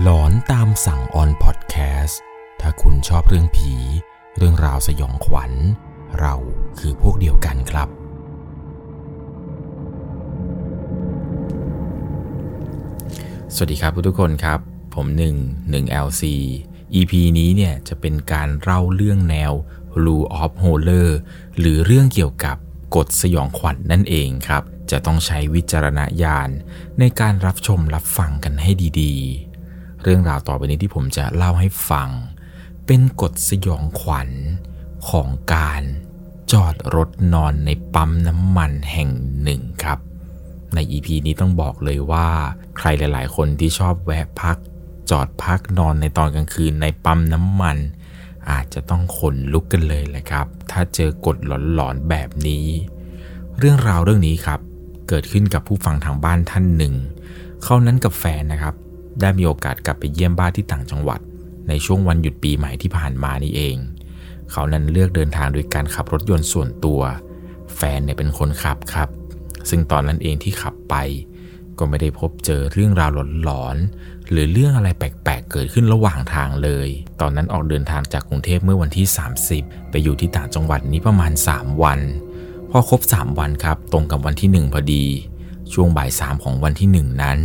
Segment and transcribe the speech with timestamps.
[0.00, 2.20] หลอนตามสั่งออนพอดแคสต์
[2.60, 3.74] ถ้าคุณชอบเรื่องผี
[4.36, 5.52] เรื่องราวสยองขวัญ
[6.20, 6.34] เรา
[6.78, 7.88] คือพวกเดียวกันครับ
[13.54, 14.60] สวัสดีครับทุกคนครับ
[14.94, 16.22] ผม1 1 LC
[16.94, 19.52] EP นี้เนี่ยจะเป็นการเล่าเรื่องแนว
[20.04, 21.10] Rule of Horror
[21.58, 22.56] หรือเรื่องเกี่ยวกับ
[22.96, 26.50] กฎสยองขวัญนนั่นเองครับ จะต้องใช้วิจารณญาณ
[26.98, 28.70] ในการรับชมรับฟังกันให้
[29.02, 29.51] ดีๆ
[30.02, 32.08] เรื่องราวต่อไปนี้ที่ผมจะเล่าให้ฟัง
[32.86, 34.30] เป็นกฎสยองขวัญ
[35.08, 35.82] ของการ
[36.52, 39.10] จอดรถนอนในปั๊มน้ำมันแห่ง
[39.42, 39.98] หนึ่งครับ
[40.74, 42.28] ใน EP นี้ต้องบอกเลยว่า
[42.76, 44.56] ใครหลาย ๆ คนที่ชอบแวะพัก
[45.10, 47.76] จอดพักนอนในตอนกลางคืนในปั๊มน้ำมัน
[48.50, 52.66] อาจจะต้องขนลุกกันเลยแหละครับ ถ้าเจอกฎหลอนๆแบบนี้
[53.58, 54.60] เรื่องราวเรื่องนี้ครับ
[55.08, 56.94] เกิดขึ้นกับผู้ฟังทางบ้านท่านหนึ่ง
[57.62, 58.74] เขานั้นกับแฟนนะครับ
[59.20, 61.20] ได้มีโอกาสกลับไปเยี่ยมบ้านที่ต่างจังหวัด
[61.68, 63.76] ในช่วงวันหยุดปีใหม่ที่ผ่านมานี่เอง
[64.50, 67.00] เขานั้นเลือกเดินทางโดยการขับรถยนต์ส่วนตัว
[67.76, 69.08] แฟนเนี่ยเป็นคนขับครับ
[69.70, 70.94] ซึ่งตอนนั้นเองที่ขับไป
[71.78, 73.10] ก็ไม่ได้พบเจอเรื่องราว
[73.44, 76.88] หลอนๆหรือเรื่องอะไรแปลกๆเกิดขึ้นระหว่างทางเลย
[77.20, 79.06] ตอนนั้นออกเดินทางจากกรุงเทพเมื่อวันที่
[79.48, 82.00] 30 ไปอยู่ที่ต่างจังหวัดนี้ประมาณ 3 วัน
[82.70, 85.04] พอครบ 3 วันครับ ตรงกับวันที่ 1 พอดี
[85.72, 87.38] ช่วงบ่ายสามของวันที่ 1 นั้น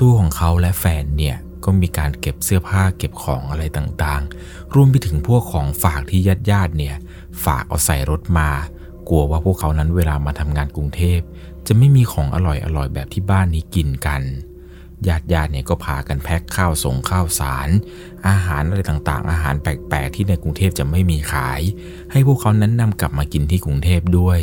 [0.00, 6.96] ตัวของเขาและแฟนเนี่ยก็มีการเก็บเสื้อผ้าเก็บของอะไรต่างๆ รวมไปถึงพวกของฝากที่ญาติๆเนี่ย
[7.44, 8.50] ฝากเอาใส่รถมา
[9.08, 11.20] กลัวว่าพวกเขานั้นเวลามาทำงานกรุงเทพ
[11.66, 14.22] จะไม่มีของอร่อยๆแบบที่บ้านนี้กินกัน
[15.08, 17.68] ญาติญาติเนี่ยก็พากันแพ็คข้าวส่งข้าวสาร
[18.28, 21.60] อาหารอะไรต่างๆ อาหารแปลกๆ ที่ในกรุงเทพจะไม่มีขาย
[22.12, 24.40] ให้พวกเขานั้นนำกลับมากินที่กรุงเทพด้วย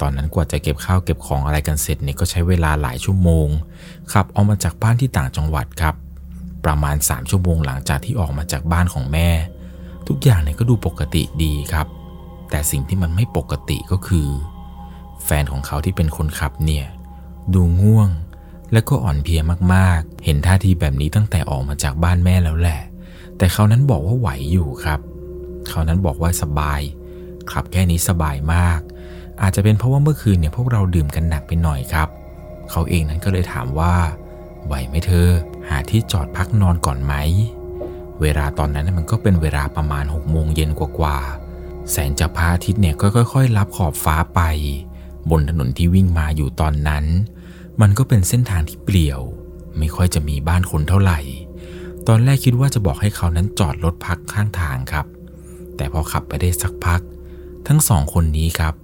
[0.00, 3.48] ตอนนั้นกว่าจะเก็บข้าวเก็บของอะไรกันเสร็จเนี่ยก็ใช้เวลาหลายชั่วโมง
[4.12, 5.94] ขับออกมาจากบ้านที่ต่างจังหวัดครับ
[6.64, 9.28] ประมาณ 3 ชั่วโมงหลังจากที่ออกมาจากบ้านของแม่
[10.08, 11.86] ทุกอย่างเนี่ยก็ดูปกติดีครับ
[12.50, 14.28] แต่สิ่งที่มันไม่ปกติก็คือ
[15.24, 16.86] แฟนของเขาที่เป็นคนขับเนี่ย
[17.54, 18.08] ดูง่วง
[18.72, 19.40] และก็อ่อนเพลีย
[19.74, 22.80] มากๆ เห็นท่าทีแบบนี้ตั้งแต่ออกมาจากบ้านแม่แล้วแหละ
[23.36, 25.00] แต่เขานั้นบอกว่าไหวอยู่ครับ
[25.68, 26.80] เขานั้นบอกว่าสบาย
[27.52, 28.80] ขับแค่นี้สบายมาก
[29.42, 32.08] อาจจะเป็นเพราะว่าเมื่อคืนเนี่ยพวกเราดื่มกันหนักไปหน่อยครับ
[32.70, 33.94] เขาเองนั้นก็เลยถามว่า
[34.66, 35.28] ไหวไหมเธอ
[35.68, 37.14] หาที่จอดพักนอนก่อนไหม
[38.20, 44.40] เวลาตอนนั้นมันก็เป็นเวลาประมาณ6โมงเย็นกว่าๆ แสงจากพระอาทิตย์เนี่ยก็ค่อย ๆ รับขอบฟ้าไป
[45.30, 47.04] บนถนนที่วิ่งมาอยู่ตอนนั้น
[47.80, 49.20] มันก็เป็นเส้นทางที่เปลี่ยว
[49.78, 51.20] ไม่ค่อยจะมีบ้านคนเท่าไหร่
[52.08, 55.06] ตอนแรกคิดว่าจะบอกให้เขานั้นจอดรถพักข้างทางครับ
[55.76, 57.00] แต่พอขับไปได้สักพัก
[57.68, 58.74] ทั้งสองคนนี้ครับ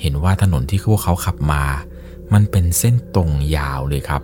[0.00, 1.64] เห็นว่าถนนที่พวกเขาขับมา
[2.32, 4.22] มันเป็นเส้นตรงยาวเลยครับ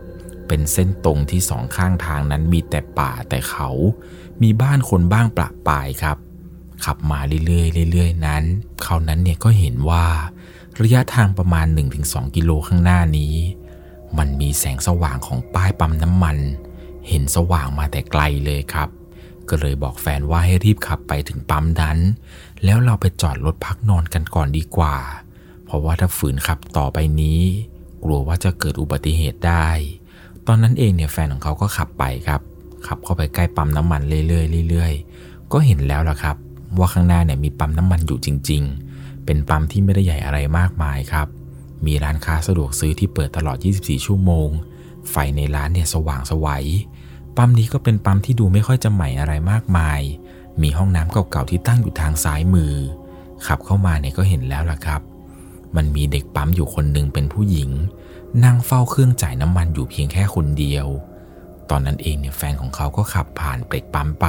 [0.48, 3.70] เป็นเส้นตรงที่สองข้างทางนั้นมีแต่ป่าแต่เขา
[4.42, 6.16] มีบ้านคนบ้างประปายครับ
[6.84, 8.42] ขับมาเรื่อยๆเรื่อยๆนั้น
[8.82, 10.04] เขานั้นเนี่ยก็เห็นว่า
[10.80, 11.66] ระยะทางประมาณ
[12.00, 13.34] 1-2 กิโลข้างหน้านี้
[14.18, 16.36] มันมีแสงสว่างของป้ายปั๊มน้ำมัน
[17.08, 18.88] เห็นสว่างมาแต่ไกลเลยครับ
[19.48, 21.98] ก็เลยบอกแฟนว่าให้รีบขับไปถึงปั๊มนั้น
[22.64, 24.96] แล้วเราไปจอดรถพักนอนกันก่อนดีกว่า
[25.72, 27.40] ราะว่าถ้าฝืนขับต่อไปนี้
[28.04, 29.68] กลัวว่าจะเกิดอุบัติเหตุได้
[30.46, 32.40] ตอนนั้นเองเนี่ยแฟนของเขาก็ขับไปครับ
[32.86, 36.36] ขับเข้าไปใกล้ปั๊มน้ำมันเรื่อยๆเรื่อยๆก็เห็นแล้วล่ะครับ
[36.78, 38.62] ว่าข้างหน้าเนี่ยมีปั๊มน้ำมันอยู่จริง
[38.94, 41.26] ๆ เป็นปั๊มที่ไม่ได้ใหญ่อะไรมากมายครับ
[41.86, 44.48] มีร้านค้าสะดวกซื้อที่เปิดตลอด 24 ชั่วโมง
[45.10, 46.66] ไฟในร้านเนี่ยสว่างสวัย
[47.36, 50.00] ปั๊มนี้ก็เป็นปั๊มที่ดูไม่ค่อยจะใหม่อะไรมากมาย
[50.62, 52.74] มีห้องน้ำเก่าๆที่ตั้งอยู่ทางซ้ายมือ
[53.46, 55.00] ขับเข้ามาเนี่ยก็เห็นแล้วล่ะครับ
[55.76, 57.70] มันมีเด็กปั๊มอยู่คนหนึ่งเป็นผู้หญิง
[58.44, 60.86] นั่งเฝ้าเครื่องจ่ายน้ำมันอยู่เพียงแค่คนเดียว
[61.70, 64.26] ตอนนั้นเองเนี่ยแฟนของเขาก็ขับผ่านเปรกปั๊มไป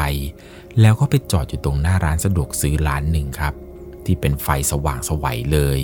[0.82, 3.54] แล้วก็ไปจอดอยู่ตรงหน้าร้านสะดวกซื้อร้านหนึ่งครับ
[4.06, 5.80] ที่เป็นไฟสว่างสวัยเลย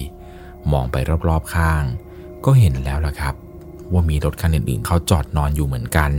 [0.72, 0.96] มองไป
[1.28, 1.84] รอบๆข้าง
[2.46, 3.36] ก็เห็นแล้วล่ะครับ
[3.92, 6.12] ว่ามีรถคันอื่นๆเขาจอดนอนอยู่เหมือนกัน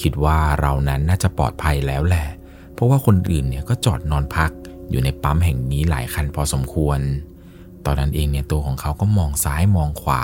[0.00, 2.26] คิดว่าเรานั้นน่าจะปลอดภัยแล้วแหละ
[2.74, 4.50] เพราะว่าคนอื่นเนี่ยก็จอดนอนพัก
[4.90, 7.00] อยู่ในปั๊มแห่งนี้หลายคันพอสมควร
[7.86, 10.22] ตอนนั้นเองเนี่ยตัวของเขาก็มองซ้ายมองขวา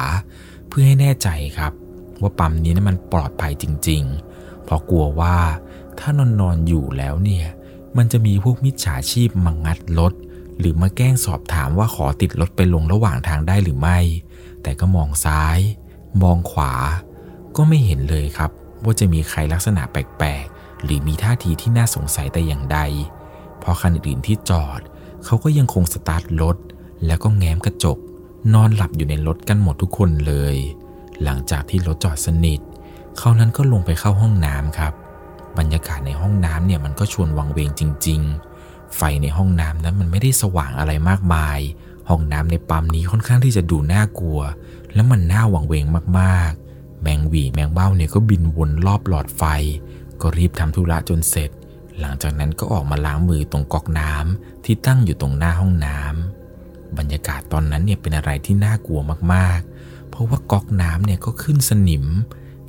[0.68, 1.72] เพื่อให้แน่ใจครับ
[2.20, 4.02] ว่าปั๊มนี้นั้นมันปลอดภัยจริง
[4.34, 5.36] ๆ เพราะกลัวว่า
[5.98, 7.46] ถ้านอนนอนอยู่แล้วเนี่ย
[7.96, 10.12] มันจะมีพวกมิจฉาชีพมางัดรถ
[10.58, 13.98] หรือมาแกล้งสอบถามว่าขอติดรถไปลงระหว่างทางได้หรือไม่
[14.62, 15.58] แต่ก็มองซ้าย
[16.22, 16.72] มองขวา
[17.56, 18.50] ก็ไม่เห็นเลยครับ
[18.84, 22.78] ว่าจะมีใครลักษณะแปลกๆ หรือมีท่าทีที่น่าสงสัยแต่อย่างใด
[23.66, 24.80] พราะคันอื่นที่จอด
[25.24, 26.56] เขาก็ยังคงสตาร์ทรถ
[27.06, 27.98] แล้วก็แง้มกระจก
[28.54, 30.56] นอนหลับอยู่ในรถกันหมดทุกคนเลย
[31.22, 32.60] หลังจากที่รถจอดสนิท
[33.18, 34.92] เขานั้นก็ลงไปเข้าห้องน้ำครับ
[35.58, 38.20] บรรยากาศในห้องน้ำเนี่ยมันก็ชวนวังเวงจริง
[38.58, 41.58] ๆ ไฟในห้องน้ำนั้นมันไม่ได้สว่างอะไรมากมาย
[42.08, 44.40] ห้องน้ำในปั๊มนี้ค่อนข้างที่จะดูน่ากลัว
[44.94, 45.84] และมันน่าวังเวง
[46.18, 49.42] มากๆ แมงหวีแมงเบ้าเนี่ยก็บินวนรอบหลอดไฟ
[50.20, 51.50] ก็รีบทำธุระจนเสร็จ
[52.00, 56.45] หลังจากนั้นก็ออกมาล้างมือตรงก๊อกน้ำที่ตั้งอยู่ตรงหน้าห้องน้ำ
[56.98, 59.00] บรรยากาศตอนนั้นเนี่ยเป็นอะไรที่น่ากลัว
[59.32, 62.06] มากๆ เพราะว่าก๊อกน้ำเนี่ยก็ขึ้นสนิม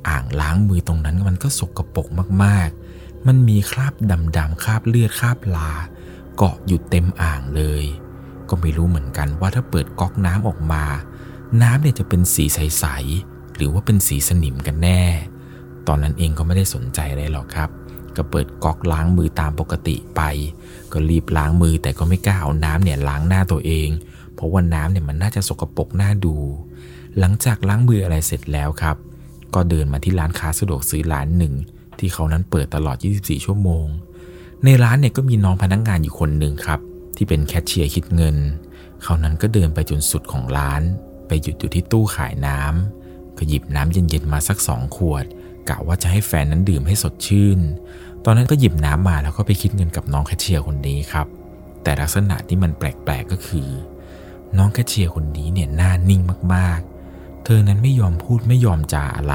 [0.08, 2.06] อ่างล้างมือตรงนั้นมันก็สกรปรก
[2.44, 3.94] มากๆ มันมีคราบ
[4.36, 5.70] ดำๆคราบเลือดคราบลา
[6.36, 7.84] เกาะอยู่เต็มอ่างเลย
[8.48, 10.84] ก็ไม่รู้เหมือนกันว่าถ้าเปิดก๊อกน้ำออกมา
[11.62, 15.02] น้ำเนี่ยจะเป็นสีใสๆหรือว่าเป็นสีสนิมกันแน่
[15.86, 17.70] ตอนนั้นเองก็ไม่ได้สนใจอะไรหรอกครับ
[18.16, 20.22] ก็เปิดก๊อกล้างมือตามปกติไป
[20.92, 23.88] ก็รีบล้างมือแต่ก็ไม่กล้าเอาน้ำเนี่ยล้างหน้าตัวเอง
[24.38, 26.34] เพราะว่าน้ำเนี่ยมันน่าจะสกปรกน่าดู
[27.18, 28.96] หลังจากล้างมืออะไรเสร็จแล้วครับ
[29.54, 31.54] ก็เดินมาที่ร้านค้าสะดวกซื้อร้านหนึ่ง
[31.98, 33.86] ที่เขานั้นเปิดตลอด 24 ชั่วโมง
[34.64, 36.80] ในร้านเนี่ยก็มีน้องพนักงงานอยู่คนหนึ่งครับ
[37.16, 38.36] ที่เป็นแคชเชียร์คิดเงิน
[39.02, 40.82] เขานั้นก็เดินไปจนสุดของร้าน
[41.26, 45.24] ไปหยุดอยู่ที่ตู้ขายน้ำก็หยิบน้ำเย็นๆมาสักสองขวด
[45.68, 47.58] กะว่าจะให้แฟนนั้นดื่มให้สดชื่น
[48.24, 51.26] ตอนนั้นก็หยิบน้ำมาแล้วก็ไปคิดเงินกับน้องแคชเชียร์คนนี้ครับ
[51.82, 53.68] แต่ลักษณะที่มันแปลกๆก็คือ
[54.56, 56.22] น้องแคชเชียร์คนนี้เนี่ยหน้านิ่ง
[56.54, 59.34] มากๆ เธอนั้นไม่ยอมพูดไม่ยอมจาอะไร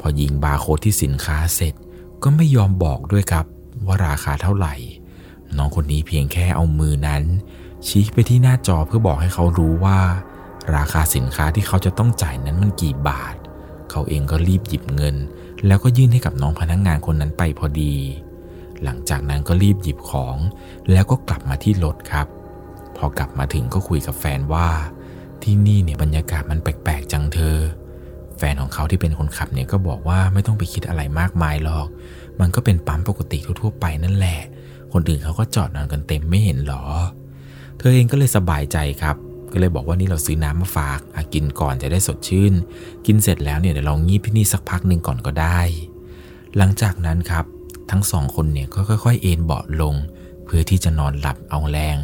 [0.00, 1.74] พอยิงบาร์โค้ดที่สินค้าเสร็จ
[2.22, 3.46] ก็ไม่ยอมบอกด้วยครับ
[3.86, 4.74] ว่าราคาเท่าไหร่
[5.56, 7.22] น้องคนนี้เพียงแค่เอามือนั้น
[7.86, 9.98] ชี้ไปที่หน้าจอเพื่อบอกให้เขารู้ว่า
[10.76, 13.34] ราคาสินค้าที่เขาจะต้องจ่ายนั้นมันกี่บาท
[13.90, 15.16] เขาเองก็รีบหยิบเงิน
[15.66, 17.94] แล้วก็ยื่นให้กับน้องพนักงงานคนนั้นไปพอดี
[18.84, 20.36] หลังจากนั้นก็รีบหยิบของ
[20.92, 22.26] แล้วก็กลับมาที่รถครับ
[22.96, 24.68] พอกลับมาถึงก็คุยกับแฟนว่า
[25.42, 27.56] ที่นี่เนี่ยบรรยากาศมันแปลกๆจังเธอ
[28.38, 31.86] แฟนของเขาที่เป็นคนขับเนี่ยก็บอกว่าไม่ต้องไปคิดอะไรมากมายหรอก
[32.40, 34.40] มันก็เป็นปั๊มปกติทั่วๆไปนั่นแหละ
[34.92, 36.82] คนอื่นเขาก็จอดนอนกันเต็มไม่เห็นหรอ
[37.78, 39.16] เธอเองก็เลยสบายใจครับ
[39.52, 42.52] ก็เลยบอกว่านี่เราซื้อน้ำมาฝากอากินก่อนจะได้สดชื่น
[43.06, 45.60] กินเสร็จแล้วเนี่ยเดี๋ยวเรางีบที่นี่สักพักหนึ่งก่อนก็ได้
[46.56, 47.44] หลังจากนั้นครับ
[47.90, 49.94] ทั้งสองคนเนี่ยก็ค่อย ๆ เอนเบาะลง
[50.44, 51.96] เพื่อที่จะนอนหลับเอาแรง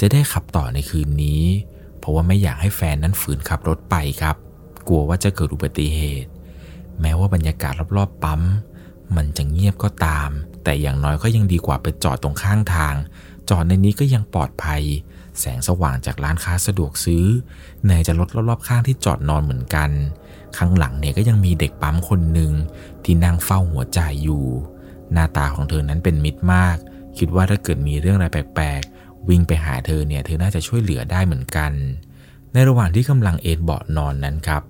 [0.00, 1.42] จะได้ขับต่อในคืนนี้
[1.98, 4.36] เพราะว่าไม่อยากให้แฟนนั้นฝืนขับรถไปครับ
[4.88, 6.30] กลัวว่าจะเกิดอุบัติเหตุ
[7.00, 8.42] แม้ว่าบรรยากาศรอบๆปั๊ม
[9.16, 10.30] มันจะเงียบก็ตาม
[10.64, 12.94] แต่อย่างน้อยก็ยังดีกว่าไปจอดตรงข้างทาง
[13.50, 14.82] จอดในนี้ก็ยังปลอดภัย
[15.40, 17.24] แสงสว่างจากร้านค้าสะดวกซื้อ
[17.84, 19.90] ไหนจะรถรอบๆข้างที่จอดนอนเหมือนกัน
[20.56, 22.52] ข้างหลังเนี่ยก็ยังมีเด็กปั๊มคนหนึ่ง
[23.04, 24.44] ที่นั่งเฝ้าหัวใจอยู่
[25.12, 26.76] หน้าตาของเธอนั้นเป็นมิตรมาก
[27.18, 28.97] คิดว่าถ้าเกิดมีเรื่องอะไรแปลกๆ
[29.28, 31.72] วิ่งไปหาเธอเนี่ยเธอน่าจะช่วยเหลือได้เหมือนกัน
[32.52, 34.62] ในระหว่างที่กำลังเอนเบาะนอนนั้นครับ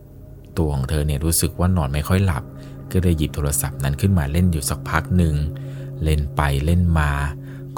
[0.56, 2.44] ตัวของเธอเนี่ยรู้สึกว่านอนไม่ค่อยหลับ
[2.90, 5.34] ก็เลยหยิบโทรศัพท์นั้นขึ้นมาเล่นอยู่สักพักหนึ่ง
[6.04, 7.10] เล่นไปเล่นมา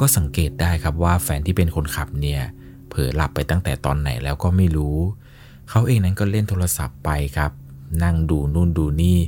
[0.01, 2.43] ก็สังเกตได้ครับว่าแฟนที่เป็นคนขับเนี่ย
[2.89, 4.97] เผลอหลับไปตั้งแต่ตอนไหนแล้วก็ไม่รู้
[5.71, 7.53] เขาเองนั้นก็เล่นโทรศัพท์ไปครับ
[8.05, 9.19] นั่งดูนู่นดูนี่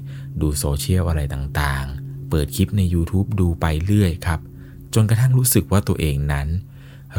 [0.41, 4.41] ดูโซเชียลอะไรต่างๆ เปิดคลิปใน YouTube ดูไปเรื่อยครับ
[4.95, 6.49] จนกระทั่งรู้สึกว่าตัวเองนั้น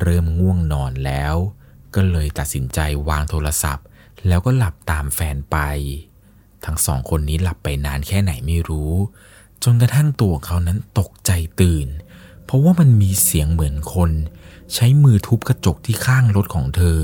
[0.01, 1.35] เริ่มง่วงนอนแล้ว
[1.95, 2.79] ก็เลยตัดสินใจ
[3.09, 3.85] วางโทรศัพท์
[4.27, 5.57] แล้วก็หลับตามแฟนไป
[6.65, 8.93] ทั้งสองคนนี้หลับไปนานแค่ไหนไม่รู้
[9.63, 11.87] จนกระทั่งตัวเขานั้นตกใจตื่น
[12.45, 14.11] เพราะว่ามันมีเสียงเหมือนคน
[14.73, 16.99] ใช้มือทุบกระจกที่ข้างรถของเธอ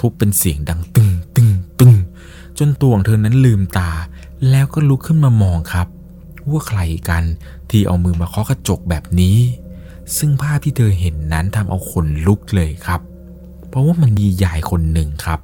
[0.00, 1.50] ทุบเป็นเสียงดังตึงตึง
[1.80, 1.94] ตึง
[2.58, 3.90] จนตัวของเธอนั้นลืมตา
[4.50, 5.86] แล้วก็ลุกขึ้นมามองครับ
[6.50, 7.24] ว่าใครกัน
[7.70, 9.38] ที่เอามือมาเคาะกระจกแบบนี้
[10.18, 13.00] ซึ่งภาพที่เธอเห็นนั้นทำเอาขนลุกเลยครับ
[13.68, 15.40] เพราะว่ามันมียายคนหนึ่งครับ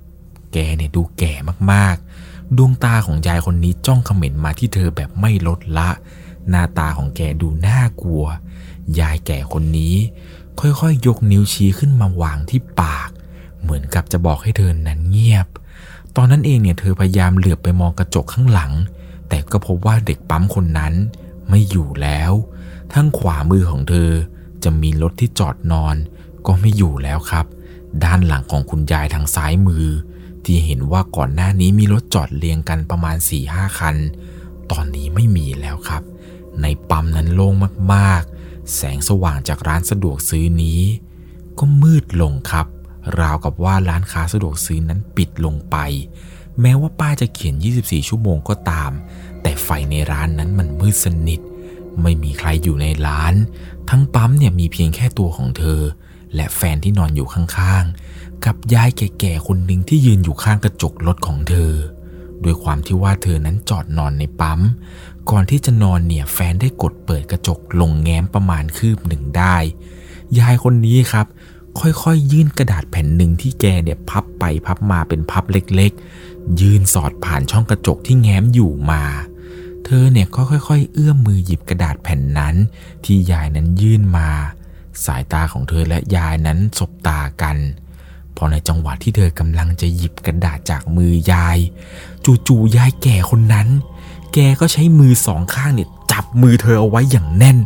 [0.53, 1.33] แกเนี่ยดูแก่
[1.73, 5.91] มากๆ ดวงตาของยายคนนี้จ้องเขม็นมาที่เธอแบบไม่ลดละ
[6.49, 8.25] หน้าตาของแกดูน่ากลัว
[9.01, 9.95] ยายแก่คนนี้
[10.61, 13.11] ค่อยๆยกนิ้วชี้ขึ้นมาวางที่ปาก
[13.63, 15.47] เหมือนกับจะบอกให้เธอนั้นเงียบ
[16.17, 18.73] ตอนนั้นเองเนี่ยเธอพยายามเหลือบไปมองกระจกข้างหลัง
[19.29, 20.95] แต่ก็พบว่าเด็กปั๊มคนนั้น
[21.49, 22.33] ไม่อยู่แล้ว
[22.93, 24.11] ทั้งขวามือของเธอ
[24.67, 25.97] จะมีรถที่จอดนอน
[26.47, 27.47] ก็ไม่อยู่แล้วครับ
[28.05, 29.87] ด้านหลังของคุณยายทางซ้ายมือ
[30.45, 33.97] ที่เห็นว่าก่อนหน้านี้มีรถจอดเรียงกันประมาณ4ี่ห้าคัน
[34.71, 36.03] ตอนนี้ไม่มีแล้วครับ
[36.63, 37.55] ในปั๊มนั้นโล่ง
[37.95, 40.81] มากๆ แสงสว่างจากร้านสะดวกซื้อนี้
[41.59, 42.67] ก็มืดลงครับ
[43.21, 45.77] ราวกับว่าร้านค้าสะดวกซื้อนั้นปิดลงไป
[46.61, 48.91] แม้ว่าป้าจะเขียน 24 ชั่วโมงก็ตาม
[49.43, 51.41] แต่ไฟในร้านนั้นมันมืดสนิท
[52.03, 53.35] ไม่มีใครอยู่ในร้าน
[53.91, 55.81] ทั้งปั๊มเนี่ยมีเพียงแค่ตัวของเธอ
[56.35, 61.73] และแฟนที่นอนอยู่ข้างๆ กับยายแก่ๆคนหนึ่งที่ยืนอยู่ข้างกระจกรถของเธอ
[62.45, 64.61] ด้วยความที่ว่าเธอนั้นจอดนอนในปั๊ม
[65.31, 69.57] ก่อนที่จะนอนเนี่ยแฟนได้กดเปิดกระจกลงแง้มประมาณคืบหนึ่งได้
[70.39, 71.27] ยายคนนี้ครับ
[71.81, 79.03] ค่อยๆ ยื่นกระดาษแผ่นหนึ่งที่แกเนี่ยพับไปพับมาเป็นพับเล็กๆ ยื่นสอดผ่านช่องกระจกที่แง้มอยู่มา
[79.87, 82.55] เธอเนี่ยก็ค่อย ๆ เอื้อมมือหยิบกระดาษแผ่นนั้น
[83.05, 84.29] ที่ยายนั้นยื่นมา
[85.05, 87.57] สายตาของเธอและยายนั้นสบตากัน
[88.37, 91.59] พอในจังหวะที่เธอกำลังจะหยิบกระดาษจากมือยาย
[92.47, 93.69] จู่ๆยายแก่คนนั้น
[94.35, 97.59] แกก็ใช้มือสองข้างเนี่ยจับมือเธอเอาไว้อย่างแน่น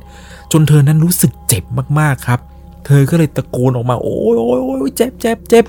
[0.53, 1.65] จนเธอนั้นรู้สึกเจ็บ
[1.99, 2.41] มากๆครับ
[2.87, 5.65] เธอก็เลยตะโกนออกมา โอ้ยโอ้ยโอ้ยเจ็บเจ็บเจ็บ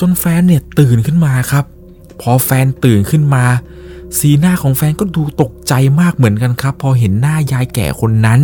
[0.00, 1.64] จนแฟนเนี่ยตื่นขึ้นมาครับ
[2.20, 3.44] พอแฟนตื่นขึ้นมา
[4.18, 8.40] สีหน้าของแฟนก็ดูตกใจมากเหมือนกันครับ พอเห็นหน้ายายแก่คนนั้น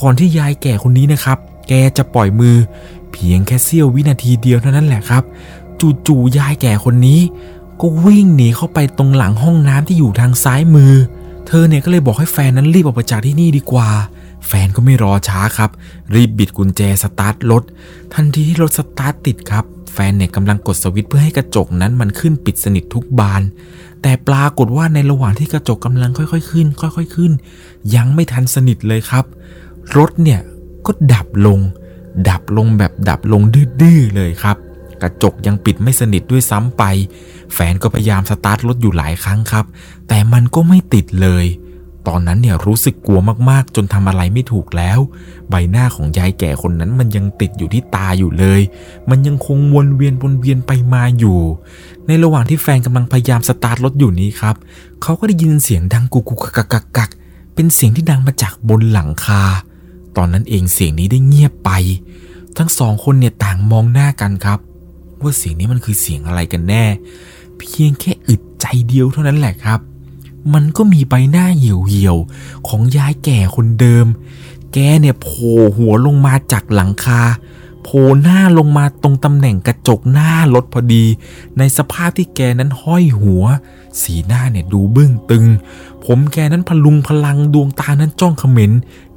[0.00, 2.56] ก่อนที่ยายแก่คนนี้นะครับ แกจะปล่อยมือ
[3.12, 5.22] เพียงแค่เสี้ยววินาทีเดียวเท่านั้นแหละครับ
[6.06, 7.20] จู่ๆยายแก่คนนี้
[7.80, 10.92] ก็วิ่งหนีเข้าไปตรงหลังห้องน้ำที่อยู่ทางซ้ายมือ
[11.46, 13.88] เธอเนี่ยก็เลยบอกให้แฟนนั้นรีบออกไปจากที่นี่ดีกว่า
[14.46, 15.70] แฟนก็ไม่รอช้าครับ
[16.14, 17.62] รีบบิดกุญแจสตาร์ทรถ
[18.14, 19.64] ทันทีที่รถสตาร์ทติดครับ
[19.98, 23.42] แฟนเนี่ยกำลังกดสวิตช์เพื่อให้กระจกนั้นมันขึ้นปิดสนิททุกบาน
[24.02, 27.32] แต่ปรากฏว่าในระหว่างที่กระจกกำลังค่อยๆขึ้น ค่อยๆขึ้น
[27.94, 29.24] ยังไม่ทันสนิทเลยครับ
[29.96, 30.40] รถเนี่ย
[30.86, 31.60] ก็ดับลง
[32.28, 33.42] ดับลงแบบดับลง
[33.80, 34.56] ดื้อๆเลยครับ
[35.02, 36.82] กระจกยังปิดไม่สนิทด้วยซ้ำไป
[37.54, 39.64] แฟนก็พยายามสตาร์ทรถอยู่หลายครั้งครับ
[40.08, 41.44] แต่มันก็ไม่ติดเลย
[42.08, 43.20] ตอนนั้นเนี่ยรู้สึกกลัว
[43.50, 44.98] มากๆ จนทำอะไรไม่ถูกแล้ว
[45.50, 48.60] ใบหน้าของยายแก่คนนั้นมันยังติดอยู่ที่ตาอยู่เลย
[49.10, 51.38] มันยังคงวนเวียนวนเวียนไปมาอยู่
[52.06, 54.56] ในระหว่างที่แฟนกำลังพยายามสตาร์ทรถอยู่นี้ครับ
[55.02, 57.10] เขาก็ได้ยินเสียงดังกุกกุกกักกักกัก
[57.54, 59.42] เป็นเสียงที่ดังมาจากบนหลังคา
[60.16, 61.70] ตอนนั้นเองเสียงนี้ได้เงียบไป
[62.58, 64.58] ทั้งสองคนเนี่ยต่างมองหน้ากันครับ
[65.22, 66.84] ว่าเสียงนี้มันคือเสียงอะไรกันแน่
[67.58, 69.80] เพียงแค่อึดใจเดียวเท่านั้นแหละครับ
[70.54, 74.06] มันก็มีใบหน้าเหี่ยวเหี่ยวๆของยายแก่คนเดิม
[74.72, 77.22] แกเนี่ยโผล่หัวลงมาจากหลังคา
[77.82, 81.04] โผล่หน้าลงมาตรงตำแหน่งกระจกหน้ารถพอดี
[81.58, 83.44] ในสภาพที่แกนั้นห้อยหัว
[84.02, 85.46] สีหน้าเนี่ยดูบึ้งตึง
[86.04, 88.72] ผมแกนั้นพลุงพลังดวงตานั้นจ้องเขม็น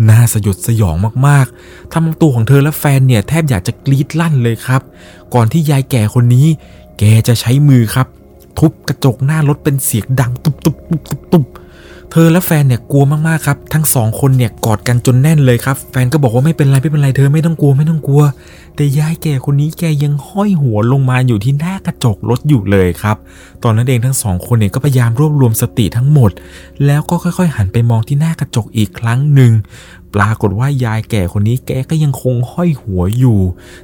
[0.10, 0.96] น่าสยดสยอง
[1.28, 4.82] มากๆทำตัวของเธอและแฟนเนี่ยแทบอยากจะกรีดลั่นเลยครับ
[5.34, 6.48] ก่อนที่ยายแก่คนนี้
[7.00, 8.08] แกจะใช้มือครับ
[8.60, 11.46] ทุบกระจกหน้ารถเป็นเสียงดังตุบตุบตุบตุบตุบ
[12.14, 18.24] เธอและแฟนเนี่ยกลัวมากๆครับ ทั้งสองคนเนี่ยกอดกันจนแน่นเลยครับ แฟนก็บอกว่าไม่เป็นไรไม่เป็นไรเธอไม่ต้องกลัวไม่ต้องกลัว
[18.76, 23.18] แต่ยายแก่คนนี้แกยังห้อยหัวลงมาอยู่ที่หน้ากระจกรถอยู่เลยครับ
[23.64, 26.32] ตอนนั้นเองทั้งสองคนเนี่ยก็พยายามรวบรวมสติทั้งหมด
[26.86, 29.52] แล้วก็ค่อยๆ หันไปมองที่หน้ากระจกอีกครั้งหนึ่ง
[30.16, 33.40] ปรากฏว่ายายแก่คนนี้แกก็ยังคงห้อยหัวอยู่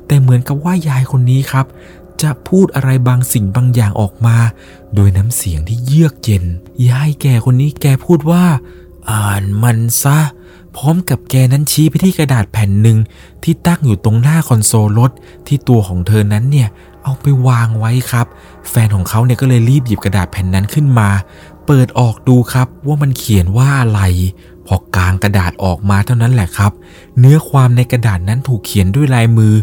[0.08, 1.66] แต่เหมือนกับว่ายายคนนี้ครับ
[2.22, 4.38] จะพูดอะไรบางสิ่งบางอย่างออกมา
[4.96, 6.44] โดยน้ำเสียงที่เยือกเย็น
[6.90, 8.44] ยายแก่คนนี้แกพูดว่า
[9.12, 10.20] อ่านมันซะ
[10.76, 12.98] พร้อมกับแกนั้นชี้ไปที่กระดาษแผ่นหนึ่ง
[13.44, 15.12] ที่ตั้งอยู่ตรงหน้าคอนโซลรถ
[15.48, 16.70] ที่ตัวของเธอนั้นเนี่ย
[17.04, 18.28] เอาไปวางไว้ครับ
[18.70, 21.10] แฟนของเขาเนี่ยก็เลยรีบหยิบกระดาษแผ่นนั้นขึ้นมา
[21.66, 24.02] เปิดออกดูครับว่ามันเขียนว่าอะไร
[24.68, 26.72] พอกางกระดาษออกมาเท่านั้นแหละครับ
[27.20, 29.54] เนื้อความในกระดาษนั้นถูกเขียนด้วยลายมือ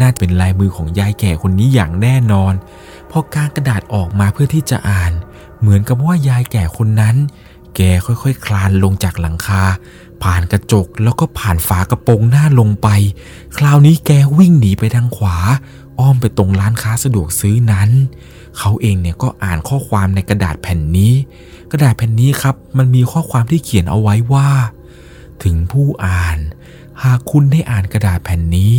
[0.00, 2.54] น่าจะเป็นลายมือของยายแก่คนนี้อย่างแน่นอน
[3.10, 5.12] พอกางกระดาษออกมาเพื่อที่จะอ่าน
[5.60, 7.16] เหมือนกับว่ายายแก่คนนั้น
[7.76, 9.62] แกค่อยๆคคลานลงจากหลังคา
[10.22, 12.88] ผ่านกระจกแล้วก็ผ่านฝากระโปรงหน้าลงไป
[13.56, 15.36] คราวนี้แกวิ่งหนีไปทางขวา
[15.98, 17.90] อ้อมไปตรงร้านค้าสะดวกซื้อนั้น
[18.58, 21.12] เขาเองเนี่ยก็อ่านข้อความในกระดาษแผ่นนี้
[21.70, 24.48] กระดาษแผ่นนี้ครับ มันมีข้อความที่เขียนเอาไว้ว่า
[25.42, 26.38] ถึงผู้อ่าน
[27.02, 28.76] หากคุณได้อ่านกระดาษแผ่นนี้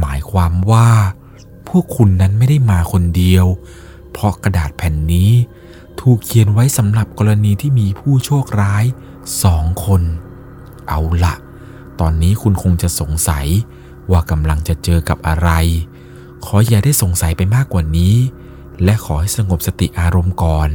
[0.00, 0.88] หมายความว่า
[1.68, 3.46] พวกคุณนั้นไม่ได้มาคนเดียว
[4.12, 5.30] เพราะกระดาษแผ่นนี้
[6.00, 8.84] ถูกเขียนไว้สำหรับกรณีที่มีผู้โชคร้าย
[9.44, 10.02] สองคน
[10.88, 11.34] เอาละ
[12.00, 13.46] ตอนนี้คุณคงจะสงสัย
[14.10, 15.50] ว่ากำลังจะเจอกับอะไร
[16.44, 18.14] ขออย่าได้สงสัยไปมากกว่านี้
[18.84, 20.70] และขอให้สงบสติอารมณ์ก่อน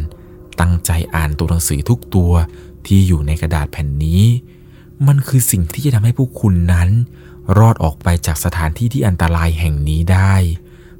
[0.59, 2.31] ตั้งใจอ่านตัวหนังสือทุกตัว
[2.85, 4.23] ที่อยู่ในกระดาษแผ่นนี้
[5.07, 6.89] มันคือสิ่งที่จะทำให้พวกคุณนั้น
[7.57, 10.35] รอดออกไปจากสถานที่ที่อันตรายแห่งนี้ได้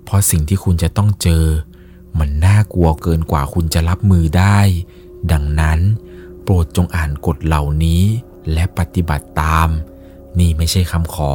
[0.03, 1.45] เพราะสิ่งที่คุณจะต้องเจอ
[2.19, 4.59] มันน่ากลัวเกินกว่าคุณจะรับมือได้
[5.31, 5.79] ดังนั้น
[6.43, 8.03] โปรดจงอ่านกฎเหล่านี้
[8.53, 9.69] และปฏิบัติตาม
[10.39, 11.33] นี่ไม่ใช่คำขอ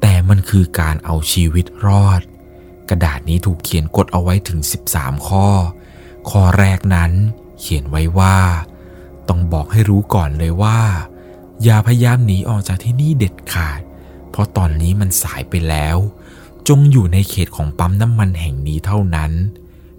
[0.00, 2.20] แต่มันคือการเอาชีวิตรอด
[2.88, 4.60] กระดาษนี้ถูกเขียนกฎเอาไว้ถึง
[4.92, 5.46] 13 ข้อ
[6.30, 7.12] ข้อแรกนั้น
[7.60, 8.38] เขียนไว้ว่า
[9.28, 10.80] ต้องบอกให้รู้ก่อนเลยว่า
[11.62, 13.80] อย่าพยายามหนีออกจากที่นี่เด็ดขาด
[14.30, 15.96] เพราะตอนนี้มันสายไปแล้ว
[16.68, 19.32] จงอยู่ในเขตของปั๊มน้ำมันแห่งนี้เท่านั้น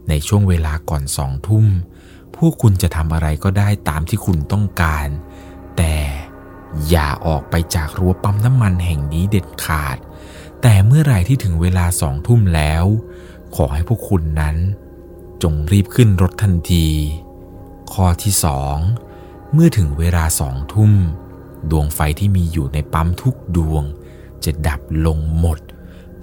[0.10, 1.66] ในช่วงเวลาก่อนสองทุ่ม
[2.36, 5.08] พวกคุณจะทำอะไรก็ได้ตามที่คุณต้องการ
[5.78, 5.96] แต่
[6.90, 9.98] อย่าออกไปจากรั้วปั๊มน้ำมันแห่งนี้เด็ดขาด
[10.62, 12.86] แต่เมื่อไหร่ที่ถึงเวลาสองทุ่มแล้ว
[13.56, 14.56] ขอให้พวกคุณนั้น
[15.44, 16.88] จงรีบขึ้นรถทันที
[17.94, 18.78] ข้อที่สอง
[19.54, 20.94] เมื่อถึงเวลาสองทุ่ม
[21.72, 23.84] ดวงไฟที่มีอยู่ในปั๊มทุกดวง
[24.44, 25.60] จะดับลงหมด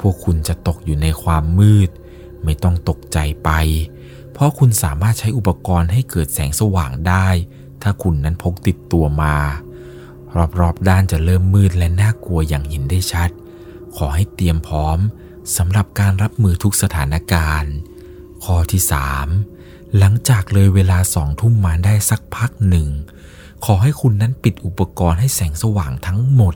[0.00, 1.90] พวกคุณจะตกอยู่ในความมืด
[2.44, 3.50] ไม่ต้องตกใจไป
[4.32, 7.28] เพราะคุณสามารถใช้อุปกรณ์ให้เกิดแสงสว่างได้
[7.82, 9.36] ถ้าคุณนั้นพกติดตัวมา
[10.60, 13.30] รอบๆด้านจะเริ่มมืดและน่ากลัวอย่างเห็นได้ชัด
[13.96, 14.98] ขอให้เตรียมพร้อม
[15.56, 17.74] สำหรับการรับมือทุกสถานการณ์
[18.44, 18.82] ข้อที่
[19.38, 22.88] 3หลังจากเลยเวลาสองทุ่มมาได้สักพักหนึ่ง
[23.64, 26.54] ขอให้คุณนั้นปิดอุปกรณ์ให้แสงสว่างทั้งหมด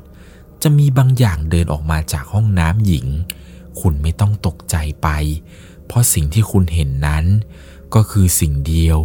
[0.62, 3.06] จะมีบางอย่างเดินออกมาจากห้องน้ำหญิง
[3.80, 5.08] คุณไม่ต้องตกใจไป
[5.86, 7.24] เพราะสิ่งที่คุณเห็นนั้น
[7.94, 8.98] ก็คือสิ่งเดียว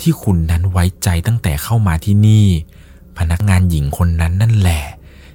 [0.00, 2.46] ที่คุณนั้นไว้ใจตั้งแต่เข้ามาที่นี่
[3.18, 4.84] พนักงานหญิงคนนั้นนั่นแหละ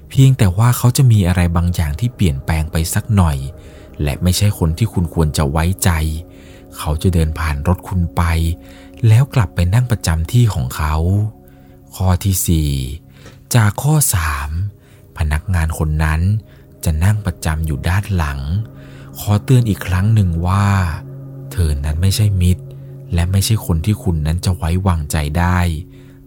[0.08, 3.36] เพียงแต่ว่าเขาจะมีอะไรบางอย่างที่เปลี่ยนแปลงไปสักหน่อย
[4.02, 5.90] และไม่ใช่คนที่คุณควรจะไว้ใจ
[6.78, 8.22] เขาจะเดินผ่านรถคุณไป
[9.08, 10.94] แล้วกลับไปนั่งประจำที่ของเขา
[11.94, 12.70] ข้อที่
[13.12, 13.94] 4 จากข้อ
[14.56, 16.20] 3 พนักงานคนนั้น
[16.84, 18.40] จะนั่งประจำอยู่ด้านหลัง
[19.18, 20.66] ขอเตือนอีกครั้งหนึ่งว่า
[21.52, 22.64] เธอนั้นไม่ใช่มิตร
[23.14, 25.58] และไม่ใช่คนที่คุณนั้นจะไว้วางใจได้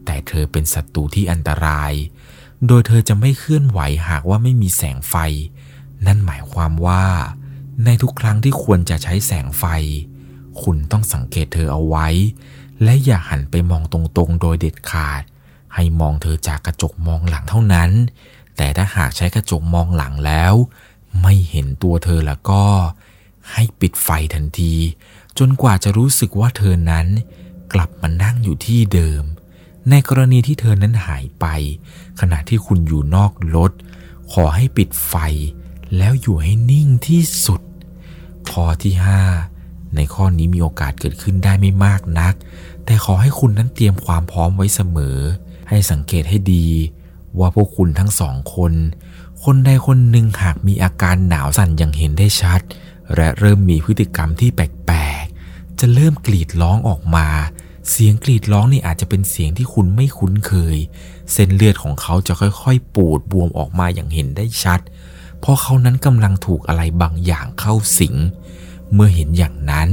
[0.06, 1.94] แต่เธอเป็นศัตรูที่อันตราย
[2.68, 5.16] โดยเธอจะไม่เคลื่อนไหวหากว่าไม่มีแสงไฟ
[6.06, 7.06] นั่นหมายความว่า
[7.86, 9.66] ในทุกครั้งที่ควรจะใช้แสงไฟ
[10.62, 12.08] คุณต้องสังเกตเธอเอาไว้
[12.84, 15.24] และอย่าหันไปมองตรงๆ โดยเด็ดขาด
[15.76, 17.92] ให้มองเธอจากกระจกมองหลังเท่านั้น
[18.58, 20.54] แต่ถ้าหากใช้กระจกมองหลังแล้ว
[21.22, 22.64] ไม่เห็นตัวเธอแล้วก็
[23.52, 24.76] ให้ปิดไฟทันที
[25.38, 27.08] จนกว่าจะรู้สึกว่าเธอนั้น
[27.74, 29.24] กลับมานั่งอยู่ที่เดิม
[29.90, 31.46] ในกรณีที่เธอนั้นหายไป
[32.20, 33.72] ขณะที่คุณอยู่นอกรถ
[34.32, 35.16] ขอให้ปิดไฟ
[35.98, 37.62] แล้วอยู่ให้นิ่งที่สุด
[38.50, 39.53] ข้อที่ 5
[39.96, 42.34] ในข้อนี้มีโอกาสเกิดขึ้นได้ไม่มากนัก
[42.86, 45.18] แต่ขอให้คุณนั้นเตรียมความพร้อมไว้เสมอ
[45.70, 46.68] ให้สังเกตให้ดี
[47.40, 48.74] ว่าพวกคุณทั้งสองคน
[49.44, 52.60] คนใดคนหนึ่งหากมีอาการหนาวสั่นอย่างเห็นได้ชัด
[53.16, 57.28] และเริ่มมีพฤติกรรมที่แปลกๆ จะเริ่มกรีดร้องออกมา
[57.90, 60.78] เสียงกรีดร้องนี่อาจจะเป็นเสียงที่คุณไม่คุ้นเคย
[61.34, 64.80] เส้นเลือดของเขาจะค่อยๆ ปูดบวมออกมาอย่างเห็นได้ชัด
[65.40, 68.16] เพราะเขานั้นกำลังถูกอะไรบางอย่างเข้าสิง
[68.94, 69.90] เมื่อเห็นอย่างนั้น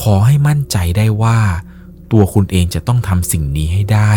[0.00, 1.38] ขอให้มั่นใจได้ว่า
[2.12, 4.12] ตัวคุณเองจะต้องทำสิ่งนี้ให้ได้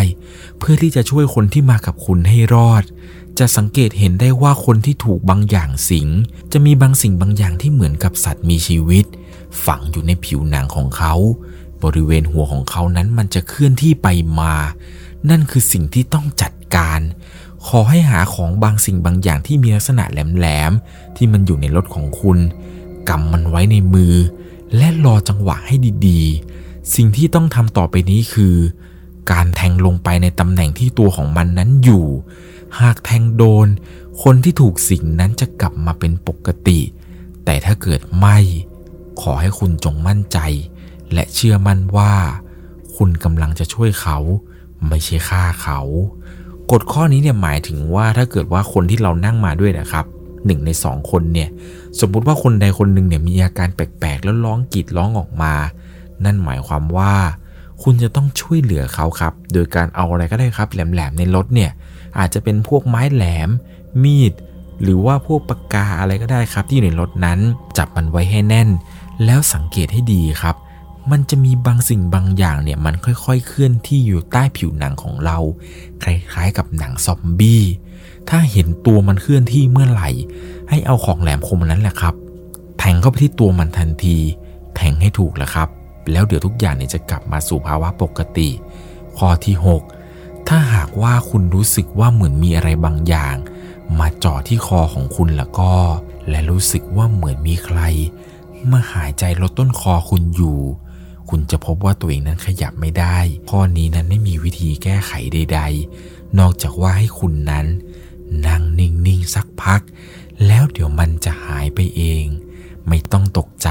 [0.58, 2.84] เพื่อที่จะช่วยคนที่มากับคุณให้รอด
[3.38, 6.08] จะสังเกตเห็นได้ว่าคนที่ถูกบางอย่างสิง
[6.52, 9.04] จะมีบางสิ่งบางอย่างที่เหมือนกับสัตว์มีชีวิต
[9.64, 11.14] ฝังอยู่ในผิวหนังของเขา
[11.82, 14.08] บริเวณหัวของเขานั้นมันจะเคลื่อนที่ไป
[14.40, 14.54] มา
[15.30, 17.00] นั่นคือสิ่งที่ต้องจัดการ
[17.66, 22.38] ขอให้หาของบางสิ่งบางอย่างที่มีลักษณะแหลมๆที่มันอยู่ในรถของคุณ
[23.08, 24.14] กำมันไว้ในมือ
[24.76, 25.74] และรอจังหวะให้
[26.06, 28.56] ดีๆ สิ่งที่ต้องทำต่อไปนี้คือ
[29.32, 32.06] การแทงลงไปในตำแหน่งที่ตัวของมันนั้นอยู่
[32.80, 33.68] หากแทงโดน
[34.22, 36.80] คนที่ถูกสิ่งนั้นจะกลับมาเป็นปกติ
[37.44, 38.38] แต่ถ้าเกิดไม่
[39.20, 40.38] ขอให้คุณจงมั่นใจ
[41.12, 42.12] และเชื่อมั่นว่า
[42.96, 44.18] คุณกำลังจะช่วยเขา
[44.88, 45.80] ไม่ใช่ฆ่าเขา
[46.70, 50.04] กฎข้อนี้เนี่ยหมายถึงว่าถ้าเกิดว่าคนที่เรานั่งมาด้วยนะครับ
[50.46, 51.48] หนึ่งในสองคนเนี่ย
[52.00, 55.54] สมมุติว่าคนใดคนหนึ่งเนี่ยมีอาการแปลกๆ แล้วร้องกรีดร้องออกมา
[56.24, 57.14] นั่นหมายความว่า
[57.82, 61.70] คุณจะต้องช่วยเหลือเขาครับ โดยการเอาอะไรก็ได้ครับ แหลมๆในรถเนี่ย
[62.18, 63.50] อาจจะเป็นพวกไม้แหลม
[64.02, 64.32] มีด
[64.82, 67.38] หรือว่าพวกปากกาอะไรก็ได้ครับ ที่อยู่ในรถนั้น
[67.78, 68.68] จับมันไว้ให้แน่น
[69.24, 70.56] แล้วสังเกตให้ดีครับ
[71.10, 75.38] มันจะมีบางสิ่งบางอย่างเนี่ยมันค่อยๆ เคลื่อนที่อยู่ใต้ผิวหนังของเรา
[76.02, 77.62] คล้ายๆกับหนังซอมบี้
[78.30, 80.10] ถ้าเห็นตัวมันเคลื่อนที่เมื่อไหร่
[80.68, 82.14] ให้เอาของแหลมคมนั้นแหละครับ
[82.78, 84.16] แทงเข้าไปที่ตัวมันทันที
[84.76, 85.68] แทงให้ถูกแล้วครับ
[86.12, 88.48] แล้วเดี๋ยวทุกอย่างเนี่ยจะกลับมาสู่ภาวะปกติ
[89.18, 89.56] ข้อที่
[90.02, 93.36] 6 ถ้าหากว่าคุณรู้สึกว่าเหมือนมีอะไรบางอย่าง
[93.98, 95.72] มาจ่อที่คอของคุณแล้วก็
[96.28, 97.80] และรู้สึกว่าเหมือนมีใคร
[98.72, 100.58] มาหายใจลดต้นคอคุณอยู่
[101.30, 103.18] คุณจะพบว่าตัวเองนั้นขยับไม่ได้
[103.50, 105.60] ข้อนี้นั้นไม่มีวิธีแก้ไขใด
[105.98, 107.66] ๆ นอกจากว่าให้คุณนั้น
[108.46, 109.80] นั่งนิ่งๆสักพัก
[110.46, 112.24] แล้วเดี๋ยวมันจะหายไปเอง
[112.88, 113.68] ไม่ต้องตกใจ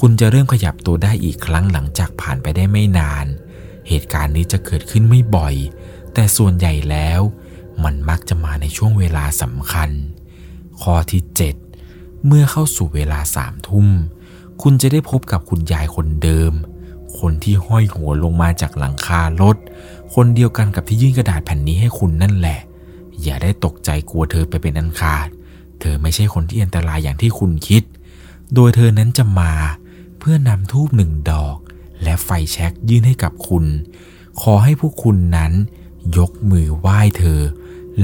[0.00, 3.26] คุณจะเริ่มขยับตัวได้อีกครั้งหลังจากผ่านไปได้ไม่นาน
[3.88, 5.54] เหตุการณ์นี้จะเกิดขึ้นไม่บ่อย
[6.14, 7.20] แต่ส่วนใหญ่แล้ว
[7.84, 9.90] มันมักจะมาในช่วงเวลาสำคัญ
[10.80, 11.22] ข้อที่
[11.72, 13.88] 7 เมื่อเข้าสู่เวลาสามทุ่ม
[14.62, 16.52] คุณจะได้พบกับคุณยายคนเดิม
[17.18, 19.56] คนที่ห้อยหัวลงมาจากหลังคารถ
[20.14, 22.60] คนเดียวกันกับที่ยื่นกระดาษแผ่นนี้ให้คุณนั่นแหละ
[23.24, 25.28] อย่าได้ตกใจกลัวเธอไปเป็นอันขาด
[25.80, 27.82] เธอไม่ใช่คนที่อันตรายอย่างที่คุณคิด
[28.54, 29.52] โดยเธอนั้นจะมา
[30.18, 31.56] เพื่อนำทูบหนึ่งดอก
[32.02, 33.64] และไฟแช็กยื่นให้กับคุณ
[34.40, 35.52] ขอให้พวกคุณนั้น
[36.16, 37.40] ยกมือไหว้เธอ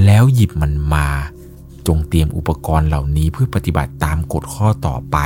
[0.05, 1.07] แล้วหยิบมันมา
[1.87, 5.17] จงเตรียมอุปกรณ์เหล่านี้เพื่อปฏิบัติตามกฎข้อต่อไป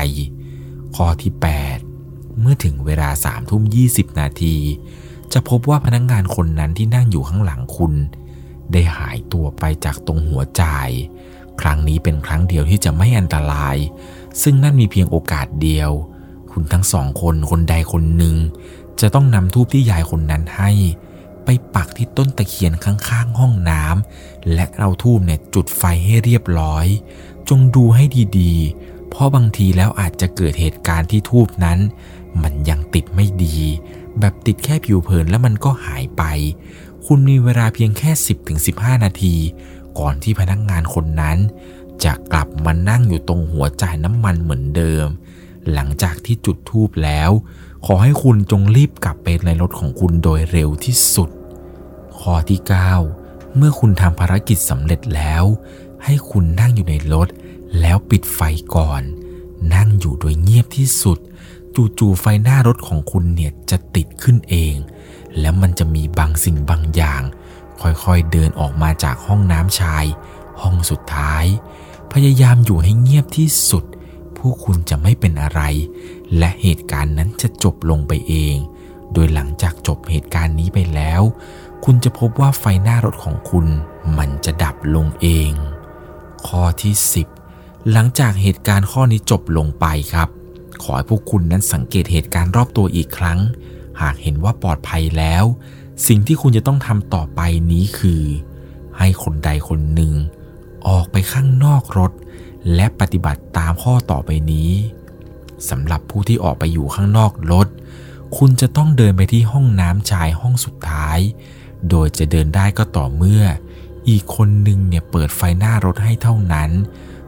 [0.96, 1.32] ข้อที่
[1.86, 3.84] 8 เมื่อถึงเวลา3ามทุ่มยี
[4.20, 4.56] นาที
[5.34, 7.94] จะพบว่าพนักงงานคนนั้นที่นั่งอยู่ข้างหลังคุณ
[8.72, 10.90] ได้หายตัวไปจากตรงหัวจ่าย
[11.62, 13.78] ครั้งนี้เป็นครั้งเดียวที่จะไม่อันตราย
[14.42, 15.92] ซึ่งนั่นมีเพียงโอกาสเดียว
[16.52, 18.36] คุณทั้งสองคนคนใดคนหนึ่ง
[19.02, 20.72] จะต้องนำทูบที่ยายคนนั้นให้
[21.46, 26.86] ไปปักที่ต้นตะเคียนข้างๆ ห้องน้ำและเอาทูบเนี่ยจุดไฟให้เรียบร้อย
[27.50, 28.04] จงดูให้
[28.40, 31.80] ดีๆ เพราะบางทีแล้วอาจจะเกิดเหตุการณ์ที่ทูบนั้น
[32.44, 33.58] มันยังติดไม่ดี
[34.20, 36.24] แบบติดแค่ผิวเผินแล้วมันก็หายไป
[37.10, 38.12] คุณมีเวลาเพียงแค่
[38.58, 39.36] 10-15 นาที
[40.00, 41.38] ก่อนที่พนักงงานคนนั้น
[42.04, 45.08] จะกลับมานั่งอยู่ตรงหัวจ่ายน้ำมันเหมือนเดิม
[45.74, 47.32] หลังจากที่จุดทูบแล้ว
[47.86, 51.30] ขอให้คุณจงรีบกลับไปในรถของคุณโดยเร็วที่สุด
[52.20, 52.60] ข้อที่
[53.08, 55.44] 9 เมื่อคุณทำภารกิจสำเร็จแล้ว
[56.04, 57.28] ให้คุณนั่งอยู่ในรถ
[57.80, 58.40] แล้วปิดไฟ
[58.76, 59.02] ก่อน
[59.76, 61.18] นั่งอยู่โดยเงียบที่สุด
[62.00, 64.76] จู่ๆไฟหน้ารถของคุณเนี่ยจะติดขึ้นเอง
[65.40, 67.22] แล้วมันจะมีบางสิ่งบางอย่าง
[67.82, 70.06] ค่อยๆเดินออกมาจากห้องน้ำชาย
[70.62, 71.46] ห้องสุดท้าย
[72.14, 73.86] พยายามอยู่ให้เงียบที่สุด
[74.38, 75.62] พวกคุณจะไม่เป็นอะไร
[76.38, 78.56] และเหตุการณ์นั้นจะจบลงไปเอง
[79.14, 81.22] โดยหลังจากจบเหตุการณ์นี้ไปแล้ว
[81.86, 83.66] คุณจะพบว่าไฟหน้ารถของคุณ
[84.18, 85.52] มันจะดับลงเอง
[86.48, 86.94] ข้อที่
[87.42, 90.30] 10 หลังจากเหตุการณ์ข้อนี้จบลงไปครับ
[90.84, 93.40] ขอให้พวกคุณนั้นสังเกตเหตุการณ์รอบตัวอีกครั้ง
[94.02, 95.44] หากเห็นว่าปลอดภัยแล้ว
[96.08, 98.24] สิ่งที่คุณจะต้องทำต่อไปนี้คือ
[98.98, 100.14] ให้คนใดคนหนึ่ง
[100.88, 102.12] ออกไปข้างนอกรถ
[102.76, 104.72] และปฏิบัติตามข้อต่อไปนี้
[105.70, 107.68] สำหรับผู้ที่ออกไปอยู่ข้างนอกรถ
[108.38, 111.20] คุณจะต้องเดินไปที่ห้องน้ำชายห้องสุดท้าย
[111.90, 113.44] โดยจะเดินได้ก็ต่อเมื่อ
[114.10, 116.72] อีกคนหนึ่งเนี่ยเปิดไฟหน้ารถให้เท่านั้น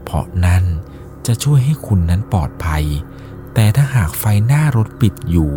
[0.04, 0.64] เพราะนั่น
[1.26, 2.84] จะช่วยให้คุณนั้นปลอดภัย
[3.54, 5.52] แต่ถ้าหากไฟหน้ารถปิดอยู่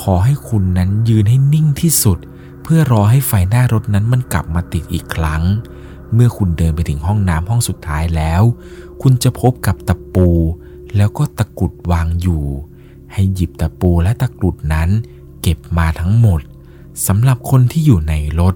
[0.00, 2.18] ขอให้คุณนั้นยืนให้นิ่งที่สุด
[2.62, 5.42] เพื่อรอให้ไฟหน้ารถนั้นมันกลับมาติดอีกครั้ง
[6.14, 8.42] เมื่อคุณเดินไปถึงห้องน้ำห้องสุดท้ายแล้ว
[9.02, 10.28] คุณจะพบกับตะปู
[10.96, 12.44] แล้วก็ตะกรุดวางอยู่
[13.12, 14.88] ให้หยิบตะปูและตะกรุดนั้น
[15.42, 16.40] เก็บมาทั้งหมด
[17.06, 18.54] สำหรับคนที่อยู่ในรถ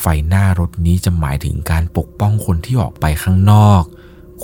[0.00, 3.82] ไฟหน้ารถนี้จะหมายถึงการปกป้องคนที่ออกไปข้างนอก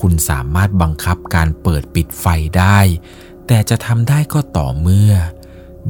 [0.01, 2.27] คุณสามารถบังคับการเปิดปิดไฟ
[2.59, 2.79] ได้
[3.47, 5.13] แต่จะทำได้ก็ต่อเมื่อ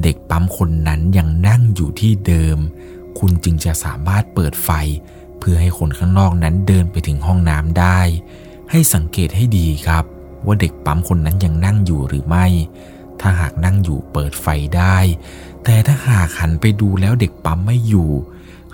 [0.02, 2.58] เด็กปั๊มคนนั้นยังนั่งอยู่ที่เดิม
[3.18, 4.70] คุณจึงจะสามารถเปิดไฟ
[5.38, 8.00] เพื่อให้คนข้างนอกนั้นเดินไปถึงห้องน้ำได้
[8.70, 10.04] ให้สังเกตให้ดีครับ
[10.46, 12.46] ว่าเด็กปั๊มคนนั้นยังนั่งอยู่หรือไม่
[13.20, 14.96] ถ้าหากนั่งอยู่เปิดไฟได้
[15.64, 18.10] แต่ถ้าหากหันไปดูแล้วเด็กปั๊มไม่อยู่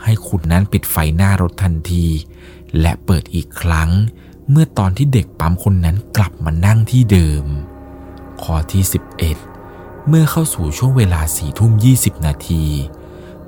[0.03, 2.07] ให้คุณนั้นปิดไฟหน้ารถทันที
[2.81, 3.91] และเปิดอีกครั้ง
[4.51, 7.45] เมื่อตอนที่เด็กปั๊มคนนั้นกลับมานั่งที่เดิม
[8.43, 9.48] ข้อที่ 11
[10.11, 12.65] เมื่อเข้าสู่ช่วงเวลาสี่ทุ่ม20นาที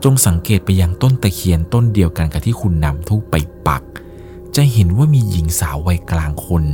[0.05, 3.35] จงสังเกตไปยังต้นตะเคียนต้นเดียวกันกับที่คุณนำทูบไป
[3.69, 3.83] ปัก
[4.57, 6.65] จะเห็นว่ามีหญิงสาววัยกลางคน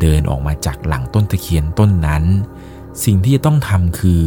[0.00, 2.24] เดินออกมาจากหลังต้นตะเคียนต้นนั้น
[3.04, 4.24] สิ่งที่จะต้องทำคือ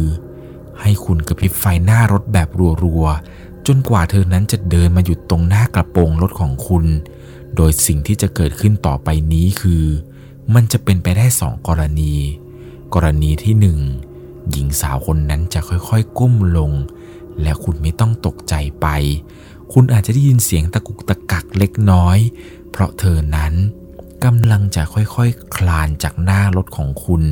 [0.80, 2.48] ให้คุณกระพริบไฟหน้ารถแบบ
[2.84, 6.84] รัวๆจนกว่าเธอนั้นจะเดินมาหยุดตรงหน้ากระโปรงรถของคุณ
[7.56, 9.84] โดยสิ่งที่จะเกิดขึ้นต่อไปนี้คือ
[10.54, 12.14] มันจะเป็นไปได้สองกรณี
[12.94, 13.80] กรณีที่หนึ่ง
[14.50, 16.72] หญิงสาวคนนั้นจะค่อยๆก้มลง
[17.42, 18.86] และคุณไม่ต้องตกใจไป
[19.72, 22.18] คุณอาจจะได้ยินเสียงตะกุกตะกักเล็กน้อย
[22.70, 23.52] เพราะเธอนั้น
[24.24, 25.18] กำลังจะค่อยๆค
[25.56, 27.22] คลานจากหน้ารถของคุณ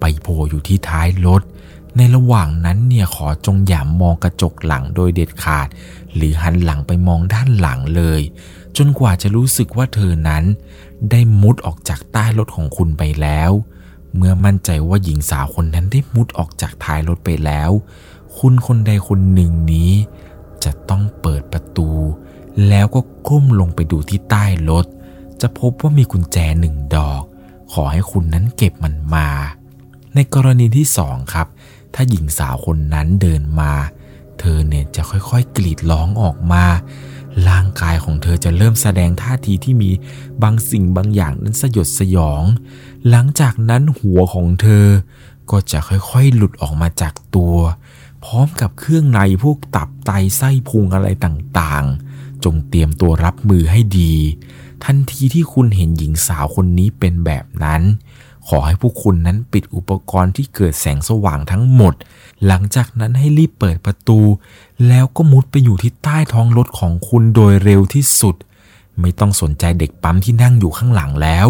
[0.00, 1.42] ไปโผล่อยู่ที่ท้ายรถ
[1.96, 5.68] ในระหว่างนั้นเนี่ยขอจงอย่ามองกระจกหลังโดยเด็ดขาด
[6.14, 8.20] หรือหันหลังไปมองด้านหลังเลย
[8.76, 10.44] จนกว่าจะรู้สึกว่าเธอนั้น
[11.10, 17.70] ได้มุดออกจากใต้รถของคุณไปแล้วเเมื่อมั่นใจว่าหญิงสาวคนนั้นได้มุดออกจากท้ายรถไปแล้ว
[18.38, 19.92] คุณคนใดคนหนึ่งนี้
[20.64, 21.90] จะต้องเปิดประตู
[22.68, 24.86] แล้วก็ก้มลงไปดูที่ใต้รถ
[25.40, 27.22] จะพบว่ามีกุญแจหนึ่งดอก
[27.72, 29.28] ขอให้คุณนั้นเก็บมันมา
[30.14, 31.46] ในกรณีที่สองครับ
[31.94, 33.72] ถ้าหญิงสาวคนนั้นเดินมา
[34.38, 36.64] เธอเนี่ยจะค่อยๆ กรีดร้องออกมา
[37.48, 39.90] ร่างกายของเธอจะเริ่มแสดงท่าทีที่มี
[40.42, 42.42] บางสิ่งบางอย่างนั้นสยดสยอง
[43.08, 44.86] หลังจากนั้นหัวของเธอ
[45.50, 47.56] ก็จะค่อยๆหลุดออกมาจากตัว
[48.24, 54.14] พร้อมกับเครื่องในพวกตับไตไส้พุงอะไรต่างๆ จงเตรียมตัวรับมือให้ดี
[54.84, 57.82] ทันทีที่คุณเห็นหญิงสาวคนนี้เป็นแบบนั้น
[58.48, 61.94] ขอให้พวกคุณนั้นปิดอุปกรณ์ที่เกิดแสงสว่างทั้งหมด
[62.46, 64.20] หลังจากนั้นให้รีบเปิดประตู
[64.88, 68.36] แล้วก็มุดไปอยู่ที่ใต้ท้องรถของคุณโดยเร็วที่สุด
[69.00, 71.48] ไม่ต้องสนใจเด็กปั๊มที่นั่งอยู่ข้างหลังแล้ว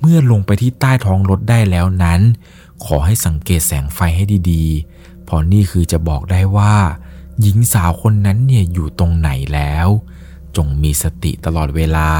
[0.00, 2.20] เมื่อลงไปที่ใต้ท้องรถได้แล้วนั้น
[2.84, 6.74] ขอให้สังเกตแสงไฟให้ดีๆเพราะนี่คือจะบอกได้ว่า
[7.40, 9.88] หญิงสาวคนนั้นเนี่ยอยู่ตรงไหนแล้ว
[10.56, 12.10] จงมีสติตลอดเวลา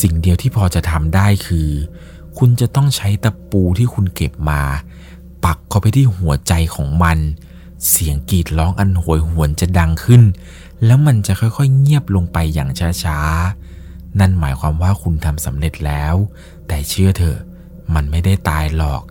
[0.00, 1.70] สิ่งเดียวที่พอจะทำได้คือ
[2.38, 4.62] คุณจะต้องใช้ตะปูที่คุณเก็บมา
[5.44, 7.18] ปักเข้าไปที่หัวใจของมัน
[7.88, 10.22] เสียงกรีดร้องอันโหยหวนจะดังขึ้น
[10.84, 12.70] แล้วมันจะค่อยๆ เงียบลงไปอย่าง
[13.04, 16.14] ช้าๆนั่นหมายความว่าคุณทำสำเร็จแล้ว
[16.68, 17.38] แต่เชื่อเถอะ
[17.94, 19.02] มันไม่ได้ตายหรอก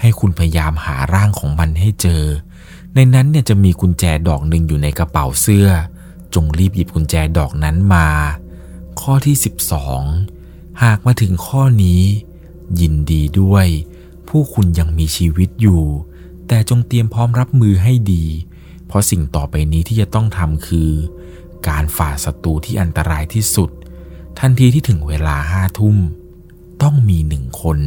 [0.00, 2.22] ให้คุณพยายามหาร่างของมันให้เจอ
[2.94, 5.68] ในนั้นเนี่ยจะมีกุญแจดอกหนึ่งอยู่ในกระเป๋าเสื้อ
[6.34, 8.08] จงรีบหยิบกุญแจดอกนั้นมา
[9.00, 9.36] ข้อที่
[10.08, 12.02] 12 หากมาถึงข้อนี้
[12.80, 13.66] ยินดีด้วย
[14.28, 15.82] ผู้คุณยังมีชีวิตอยู่
[16.48, 18.24] แต่จงเตรียมพร้อมรับมือให้ดี
[18.86, 20.90] เพราะสิ่งต่อไปนี้ที่จะต้องทำคือ
[21.68, 23.70] การฝ่าศัตรูที่อันตรายที่สุด
[24.38, 25.96] ทันทีที่ถึงเวลาห้าทุ่ม
[26.82, 27.78] ต้องมีหนึ่งคน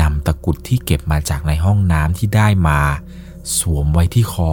[0.00, 2.80] นำตะกุดที่เก็บมาจากในห้องน้ำที่ได้มา
[3.58, 4.52] สวมไว้ที่คอ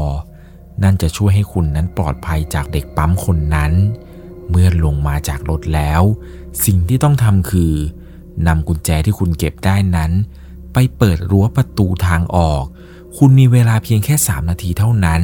[0.83, 3.71] นั่นจะช่วยให้คุณนั้นปลอดภัยจากเด็กปั๊มคนนั้น
[4.49, 6.01] เมื่อลงมาจากรถแล้ว
[6.65, 7.73] สิ่งที่ต้องทำคือ
[8.47, 10.11] นำกุญแจที่คุณเก็บได้นั้น
[10.73, 12.63] ไปเปิดรั้วประตูทางออก
[13.17, 15.21] คุณมีเวลาเพียงแค่ 3 นาทีเท่านั้น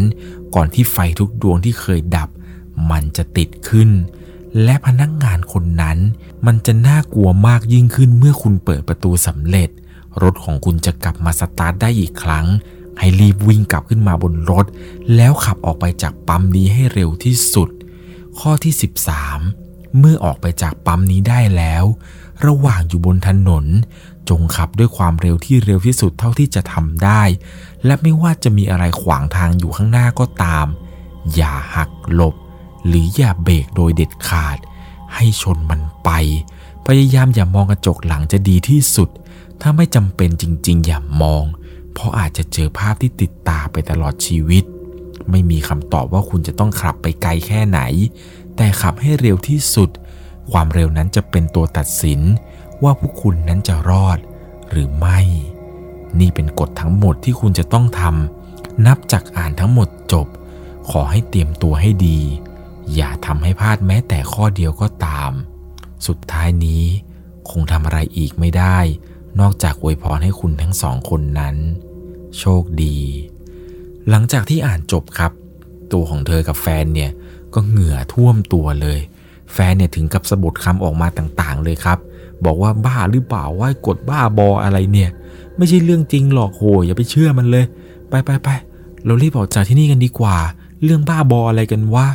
[0.56, 2.30] ก่อนที่ไฟทุกดวงที่เคยดับ
[2.92, 3.90] มันจะติดขึ้น
[4.64, 5.98] และพนักงงานคนนั้น
[6.46, 9.70] มันจะน่ากลัวมากยิ่งขึ้นเมื่อคุณเปิดประตูสำเร็จ
[10.24, 12.46] รถของคุณจะกลับมาสตาร์ทได้อีกครั้ง
[13.00, 14.66] ให้รีบวิ่งกลับขึ้นมาบนรถ
[15.16, 17.70] แล้วขับออกไปจากปั๊มนี้ให้เร็วที่สุด
[18.40, 18.74] ข้อที่
[19.36, 21.84] 13 เมื่อออกไปจากปั๊มนี้ได้แล้ว
[22.46, 23.66] ระหว่างอยู่บนถนน
[24.30, 27.22] จงขับด้วยความเร็วที่เร็วที่สุดเท่าที่จะทำได้
[27.86, 30.66] และไม่ว่าจะมีอะไรขวางทางอยู่ข้างหน้าก็ตาม
[31.36, 32.36] อย่าหักหลบ
[32.88, 34.58] หรืออย่าเบรกโดยเด็ดขาด
[35.16, 36.10] ให้ชนมันไป
[36.86, 39.10] พยายามอย่ามองกระจกหลังจะดีที่สุด
[39.62, 41.44] ถ้าไม่จำเป็นจริง ๆ อย่ามอง
[41.94, 44.64] เพราะอาจจะเจอภาพที่ติดตาไปตลอดชีวิต
[45.30, 47.80] ไม่มีคำตอบว่าคุณจะต้องขับไปไกลแค่ไหน
[48.56, 49.90] แต่ขับให้เร็วที่สุด
[50.52, 52.22] ความเร็วนั้นจะเป็นตัวตัดสิน
[52.84, 54.20] ว่าพวกคุณนั้นจะรอด
[54.70, 55.20] หรือไม่
[56.20, 60.28] นี่เป็นกฎทั้งหมดที่คุณจะต้องทำนับจากอ่านทั้งหมดจบ
[60.92, 62.20] ขอให้เตรียมตัวให้ดี
[62.96, 65.32] อย่าทำให้พลาดแม้แต่ข้อเดียวก็ตาม
[66.08, 66.84] สุดท้ายนี้
[67.50, 68.78] คงทำอะไรอีกไม่ได้
[69.40, 71.56] นอกจากอวยพรให้คุณทั้งสองคนนั้น
[72.40, 72.98] โชคดี
[74.10, 75.32] หลังจากที่อ่านจบครับ
[75.92, 77.12] ตัวของเธอกับแฟนเนี่ย
[77.54, 79.00] ก็เหงื่อท่วมตัวเลย
[79.54, 81.98] แฟนเนี่ยถึงกับสะบดคำออกมาต่างๆ เลยครับ
[82.46, 85.10] บอกว่าบ้าหรือเปล่าว่ากดบ้าบออะไรเนี่ย
[85.58, 87.66] ไม่ใช่เรื่องจริงหรอกโหอย่าไปเชื่อมันเลย
[88.10, 88.50] ไปไปไป
[89.06, 90.38] เรารีบออกจากที่นี่กันดีกว่า
[90.84, 92.08] เรื่องบ้าบออะไรกันว่า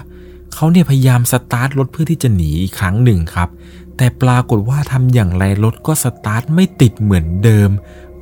[0.55, 3.49] เขาเนี่ยพยายามสตาร์ทรถเพื่อที่จะหนีอีกครั้งหนึ่งครับ
[3.97, 7.71] แต่ปรากฏว่าทำอย่างไรรถก็สตาร์ทไม่ติดเหมือนเดิม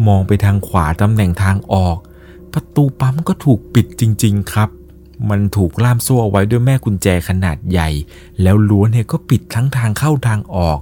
[0.07, 1.97] มองไปทางขวาตำแหน่งทางออก
[2.53, 4.71] ประตูปั๊มก็ถูกปิดจริง ๆ ครับ
[5.31, 7.89] มันถูกล่ามโซ่เอาไว้ด้วยแม่กุญแจขนาดใหญ่
[8.43, 10.79] แล้วล้วนเนี่ยก็ปิดทั้งทางเข้าทางออก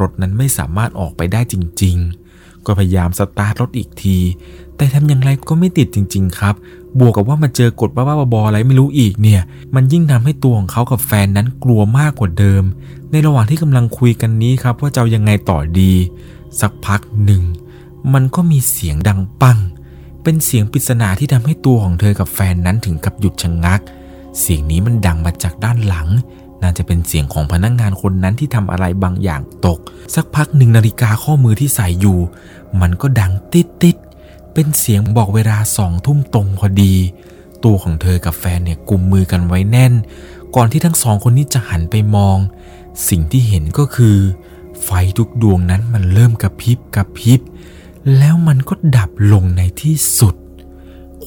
[0.00, 2.27] รถนั้นไม่สามารถออกไปได้จริง ๆ
[2.68, 4.18] ก็พยายามสตาร์ทรถอีกที
[4.76, 6.54] แต่ทำอย่างไรก็ไม่ติดจริง ๆ ครับ
[6.98, 9.40] บวกกับว่ามาเจอกฎบ้าๆบอๆอะไรไม่รู้อีกเนี่ย
[9.74, 12.62] มันยิ่งทำให้ตัวของเขากับแฟนนั้นกลัวมากกว่าเดิม
[13.10, 15.92] ในระหว่างที่กำลังคุยกันนี้ครับว่าจะยังไงต่อดี
[16.60, 17.42] สักพักหนึ่ง
[18.14, 19.58] มันก็มีเสียงดังปัง
[20.22, 23.80] เป็นเสียงปริศนาที่ทำให้ตัวของเธอกับแฟนนั้นถึงกับหยุดชะงงัก
[24.40, 26.08] เสียงนี้มันดังมาจากด้านหลัง
[26.62, 29.78] น่าจะเป็นเสียงของพนักงงานคนนั้นที่ทำอะไรบางอย่างตก
[30.14, 32.18] สักพักหนึ่งนาฬิกาข้อมือที่ใส่อยู่
[32.80, 33.96] มันก็ดังติดติด
[34.52, 36.94] เป็นเสียงบอกเวลาสองทุ่มตรงพอดี
[37.64, 39.92] ตัวของเธอกับแฟนเนี่ยกุมมือกันไว้แน่น
[40.56, 42.36] ก่อนที่ทั้งสองคนนี้จะหันไปมอง
[43.08, 44.16] สิ่งที่เห็นก็คือ
[44.84, 47.40] ไฟทุกดวงนั้นมันเริ่มกระพริบกระพริบ
[48.18, 50.34] แล้วมันก็ดับลงในที่สุด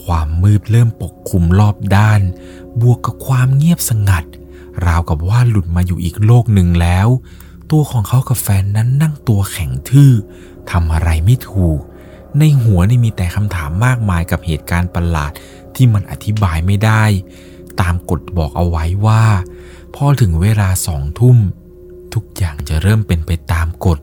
[0.02, 2.22] ความมืดเริ่มปกคลุมรอบด้าน
[2.82, 4.24] บวกกับความเงียบสงัด
[4.86, 7.08] ราวกับว่าหลุดมาอยู่อีกโลกหนึ่งแล้ว
[7.72, 10.12] ตัวของเขากับแฟนนั้นนั่งตัวแข็งทื่อ
[10.72, 11.80] ทำอะไรไม่ถูก
[12.40, 15.32] ในหัวนี่มีแต่คำถามมากมายกับเหตุการณ์ประหลาด
[15.76, 17.04] ที่มันอธิบายไม่ได้
[17.82, 19.24] ตามกฎบอกเอาไว้ว่า
[19.96, 21.38] พอถึงเวลาสองทุ่ม
[22.14, 24.00] ทุกอย่างจะเริ่มเป็นไปตามกฎ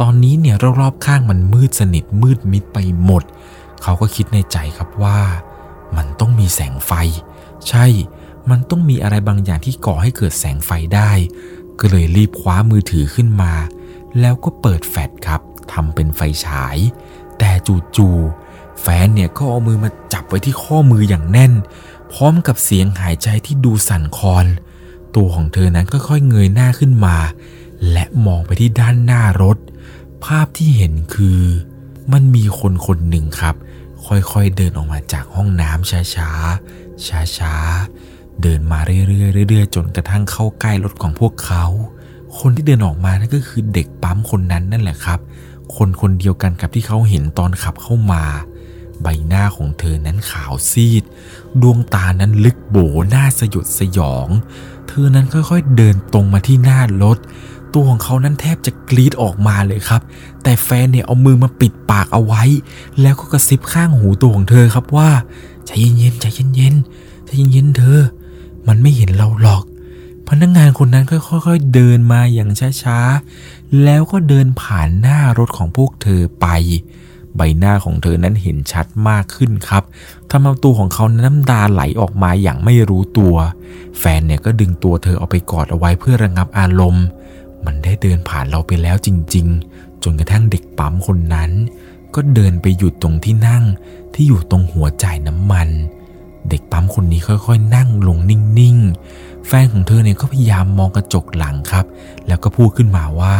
[0.00, 3.22] ตอนนี้เนี่ยรอบๆข้างมันมืดสนิทมืดมิดไปหมด
[3.82, 5.20] เขาก็คิดในใจครับว่า
[5.96, 6.92] มันต้องมีแสงไฟ
[7.68, 7.86] ใช่
[8.50, 11.10] มันต้องมีอะไรบางอย่างที่ก่อให้เกิดแสงไฟได้
[11.80, 13.52] ก็เลยรีบคว้ามือถือขึ้นมา
[14.20, 15.40] แล้วก็เปิดแฟลชครับ
[15.72, 16.76] ทำเป็นไฟฉาย
[17.38, 17.50] แต่
[17.96, 21.52] จู่ๆแฟนเนี่ยก็เอามือมาจับไว้ที่ข้อมืออย่างแน่น
[22.12, 24.46] พร้อมกับเสียงหายใจที่ดูสั่นคลอน
[25.16, 27.16] ตัวของเธอนั้นก็ค่อยเงยหน้าขึ้นมา
[27.92, 29.58] และมองไปที่ด้านหน้ารถ
[30.24, 31.42] ภาพที่เห็นคือ
[32.12, 33.54] มันมีคนคนหนึ่งครับ
[34.06, 37.06] ค่อยๆเดินออกมาจากห้องน้ำช้าๆ
[37.38, 41.64] ช้าๆ เดินมาเรื่อยๆเรื่อยๆจนกระทั่งเข้าใกล้รถของพวกเขา
[42.38, 45.18] คนที่เดินออกมานั่นก็คือเด็กปั๊มคนนั้นนั่นแหละครับ
[45.76, 48.24] คนคนเดียวกันกับที่เขาเห็นตอนขับเข้ามา
[49.02, 51.02] ใบหน้าของเธอนั้นขาวซีด
[51.62, 52.76] ดวงตานั้นลึกโบ
[53.10, 54.28] หน้าสยดสยอง
[54.88, 57.18] เธอนั้นค่อยๆเดินตรงมาที่หน้ารถ
[57.72, 60.02] ตัวของเขานั้นแทบจะกรีดออกมาเลยครับ
[60.42, 62.42] แต่แฟนเนี่ยเอามือมาปิดปากเอาไว้
[63.00, 65.10] แล้วก็กระซิบข้างหูตัวของเธอครับว่า
[65.66, 68.00] ใจเย็นๆใจเย็นๆใจเย็นๆเธอ
[68.68, 69.64] มันไม่เห็นเราหรอก
[70.28, 72.50] พนักงงานคนนั้นค่อยๆเดินมาอย่าง
[72.82, 76.46] ช้าๆ แล้วก็เดินผ่านหน้ารถของพวกเธอไป
[77.36, 79.82] ใบหน้าของเธอนั้นเห็นชัดมากขึ้นครับ
[80.30, 83.34] ทำเอาตัวของเขาน้ำตาไหลออกมาอย่างไม่รู้ตัว
[83.98, 87.06] แฟนเนี่ยก็ดึงตัวเธอเอาไปกอดเอาไว้เพื่อระงับอารมณ์
[87.64, 89.46] มันได้เดินผ่านเราไปแล้วจริง
[89.76, 91.50] ๆ จนกระทั่งเด็กปั๊มคนนั้น
[92.14, 93.64] ก็เดินไปหยุดตรงที่นั่ง
[94.14, 95.68] ที่อยู่ตรงหัวจ่ายน้ำมัน
[96.48, 101.86] เด็กปั๊มคนนี้ค่อยๆ นั่งลงนิ่งๆ แฟนของเธอเนี่ยก็พยายามมองกระจกหลังครับ
[102.26, 103.36] แล้วก็พูดขึ้นมาว่า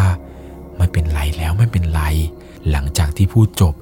[0.76, 2.02] ไม่เป็นไรแล้วไม่เป็นไร
[2.70, 3.74] หลังจากที่พูดจบ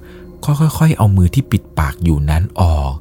[0.44, 2.92] ก็ค่อยๆ เอามือที่ปิดปากอยู่นั้นออก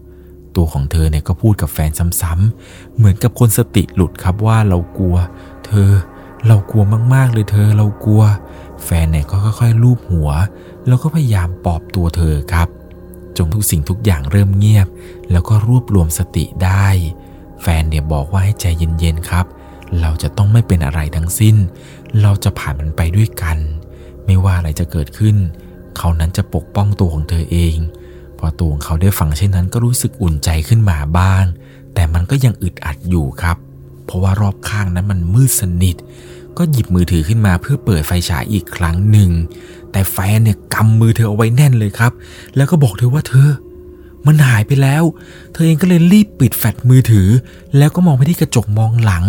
[0.56, 5.16] ตัวของเธอเนี่ยก็พูดกับแฟนซ้ำๆเหมือนกับคนสติหลุดครับว่าเรากลัว
[5.66, 5.90] เธอ
[6.48, 8.24] เรากลัวมากๆเลยเธอเรากลัว
[8.84, 10.30] แฟนเนี่ยก็ค่อยๆลูบหัว
[10.88, 12.68] แล้วก็พยายามปลอบตัวเธอครับ
[13.38, 14.88] จนทุกสิ่งทุกอย่างเริ่มเงียบ
[15.32, 16.88] แล้วก็รวบรวมสติได้
[17.62, 18.66] แฟนเนี่ยบอกว่าให้ใจ
[19.00, 19.46] เย็นๆครับ
[20.02, 21.56] เราจะต้องไม่เป็นอะไรทั้งสิ้น
[22.22, 23.58] เราจะผ่านมันไปด้วยกัน
[24.26, 25.36] ไม่ว่าอะไรจะเกิดขึ้น
[25.98, 27.76] เขานั้นจะปกป้องตัวของเธอเอง
[28.40, 31.44] พอตัวของเขาได้ฟังเช่นนั้นก็รู้สึกอุ่นใจขึ้นมาบ้าง
[31.94, 33.58] แต่มันก็ยังอึดอัดอยู่ครับ
[34.06, 35.96] เพราะว่ารอบข้างนั้นมันมืดสนิท
[36.58, 39.32] ก็หยิบมือถือขึ้นมาเพื่อเปิดไฟฉายอีกครั้งหนึ่ง
[39.92, 42.12] แต่แฟนเนี่ยกำมือเธอเอาไว้แน่นเลยครับ
[42.56, 43.50] แล้วก็บอกเธอว่าเธอ
[44.28, 45.04] มันหายไปแล้ว
[45.54, 47.30] เธอเองก็เลยรีบปิดแฟลชมือถือ
[47.78, 49.26] แล้วก็มองไปที่กระจกมองหลัง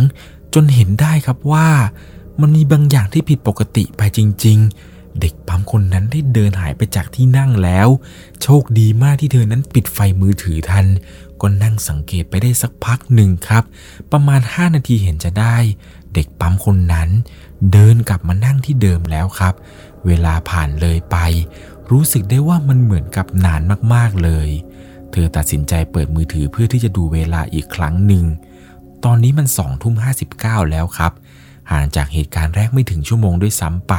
[0.55, 1.69] จนเห็นได้ครับว่า
[2.41, 4.59] มันมีบางอย่างที่ผิดปกติไปจริง
[4.89, 7.89] ๆ เด็กปั๊มคนนั้นได้เดินหายไปจากที่นั่งแล้ว
[8.43, 10.87] โชคดีมากที่เธอนั้นปิดไฟมือถือทัน
[11.41, 13.65] ก็นั่งสังเกตไปได้สักพักหนึ่งครับ
[14.13, 15.57] ประมาณ 5 นาทีเห็นจะได้
[16.14, 17.09] เด็กปั๊มคนนั้น
[17.72, 19.55] เดินกลับมานั่งที่เดิมแล้วครับ
[20.07, 21.16] เวลาผ่านเลยไป
[21.90, 23.61] รู้สึกได้ว่ามันเหมือนกับนาน
[23.94, 24.48] มากๆเลย
[25.12, 28.25] เธอตัดสินใจเปิดมือถือเพื่อที่จะดูเวลาอีกครั้งหนึ่ง
[29.05, 31.12] ตอนนี้มันสองทุ่มห้าสิบเก้าแล้วครับ
[31.70, 33.94] ห่างจากเหตุการณ์แรกไม่ถึงชั่วโมงด้วยซ้ำไป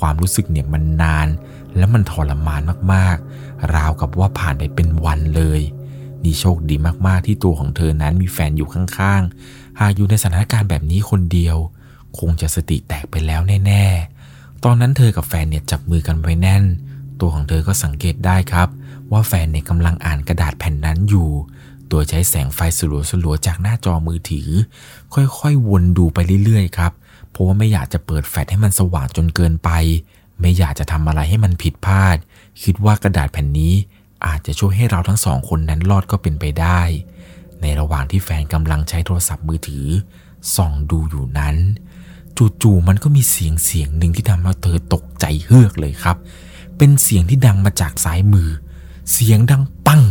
[0.00, 1.28] ความรู้สึกเนี่ยมันนาน
[1.76, 2.60] และมันทรมาน
[2.92, 5.60] มากๆ ราวกับว่าผ่านไปเป็นวันเลย
[6.24, 6.76] นี่โชคดี
[7.06, 11.56] มากๆที่ตัวของเธอนั้นมีแฟนอยู่ข้างๆ หากอยู่ในสถานการณ์แบบนี้คนเดียว
[12.18, 16.64] คงจะสติแตกไปแล้วแน่ๆ ตอนนั้นเธอกับแฟนเนี่ยจับมือกันไว้แน่น
[17.20, 18.68] ตัวของเธอก็สังเกตได้ครับ
[19.12, 21.28] ว่าแฟนเนี่ยกำลังอ่านกระดาษแผ่นนั้นอยู่
[21.88, 22.80] โดยใช้แสงไฟส
[23.24, 24.48] ลัวๆจากหน้าจอมือถือ
[25.14, 26.92] ค่อยๆวนดูไปเรื่อยๆครับ
[27.30, 29.70] เพราะว่าไม่อยากจะเปิดแฟลชให้มันสว่างจนเกินไป
[30.40, 32.16] ไม่อยากจะทำอะไรให้มันผิดพลาด
[32.62, 33.74] คิดว่ากระดาษแผ่นนี้
[34.26, 36.80] อาจจะช่วยให้เราทั้งสองคนนั้นรอดก็เป็นไปได้
[37.64, 39.86] ในระหว่างที่แฟนกำลังใช้โทรศัพท์มือถือ
[40.54, 41.56] ส่องดูอยู่นั้น
[42.62, 46.16] จู่ๆมันก็มีเสียงเสียงหนึ่งที่ทำให้เธอตกใจเฮือกเลยครับ
[46.76, 48.48] เป็นเสียงที่ดังมาจากซ้ายมือ
[49.12, 50.02] เสียงดังปัง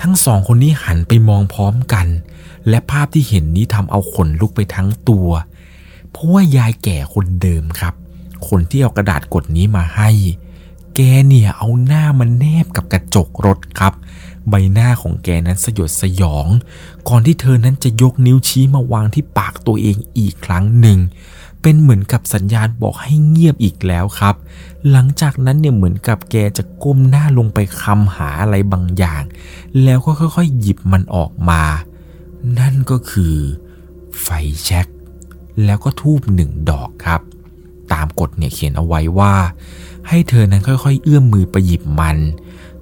[0.00, 2.06] ทั้งสองคนนี้หันไปมองพร้อมกัน
[2.68, 5.28] และภาพที่เห็นนี้ทำเอาขนลุกไปทั้งตัว
[6.10, 7.94] เพราะว่ายายแก่คนเดิมครับ
[8.48, 10.10] คนที่เอากระดาษกดนี้มาให้
[10.96, 13.94] แกเนี่ยเอาหน้ามันแนบกับกระจกรถครับ
[14.48, 16.46] ใบหน้าของแกนั้นสยดสยอง
[17.08, 20.98] ก่อนที่เธอนั้นจะยกนิ้วชี้มาวางที่ปากตัวเองอีกครั้งหนึ่ง
[21.62, 24.34] เป็นเหมือนกับสัญญาณบอกให้เงียบอีกแล้วครับ
[24.90, 29.22] หลังจากนั้นเนี่ยเหมือนกับแกจะก้มหน้าลงไปคำหาอะไรบางอย่าง
[29.84, 31.62] แล้วก็ค่อยๆ หยิบมันออกมา
[32.58, 33.34] นั่นก็คือ
[34.22, 34.28] ไฟ
[34.64, 34.86] แช็ก
[35.64, 37.20] แล้วก็ทูบหนึ่งดอกครับ
[37.92, 39.34] ตามกฎเนี่ยเขียนเอาไว้ว่า
[40.08, 42.18] ให้เธอนั้นค่อยๆ เอื้อมมือไปหยิบมัน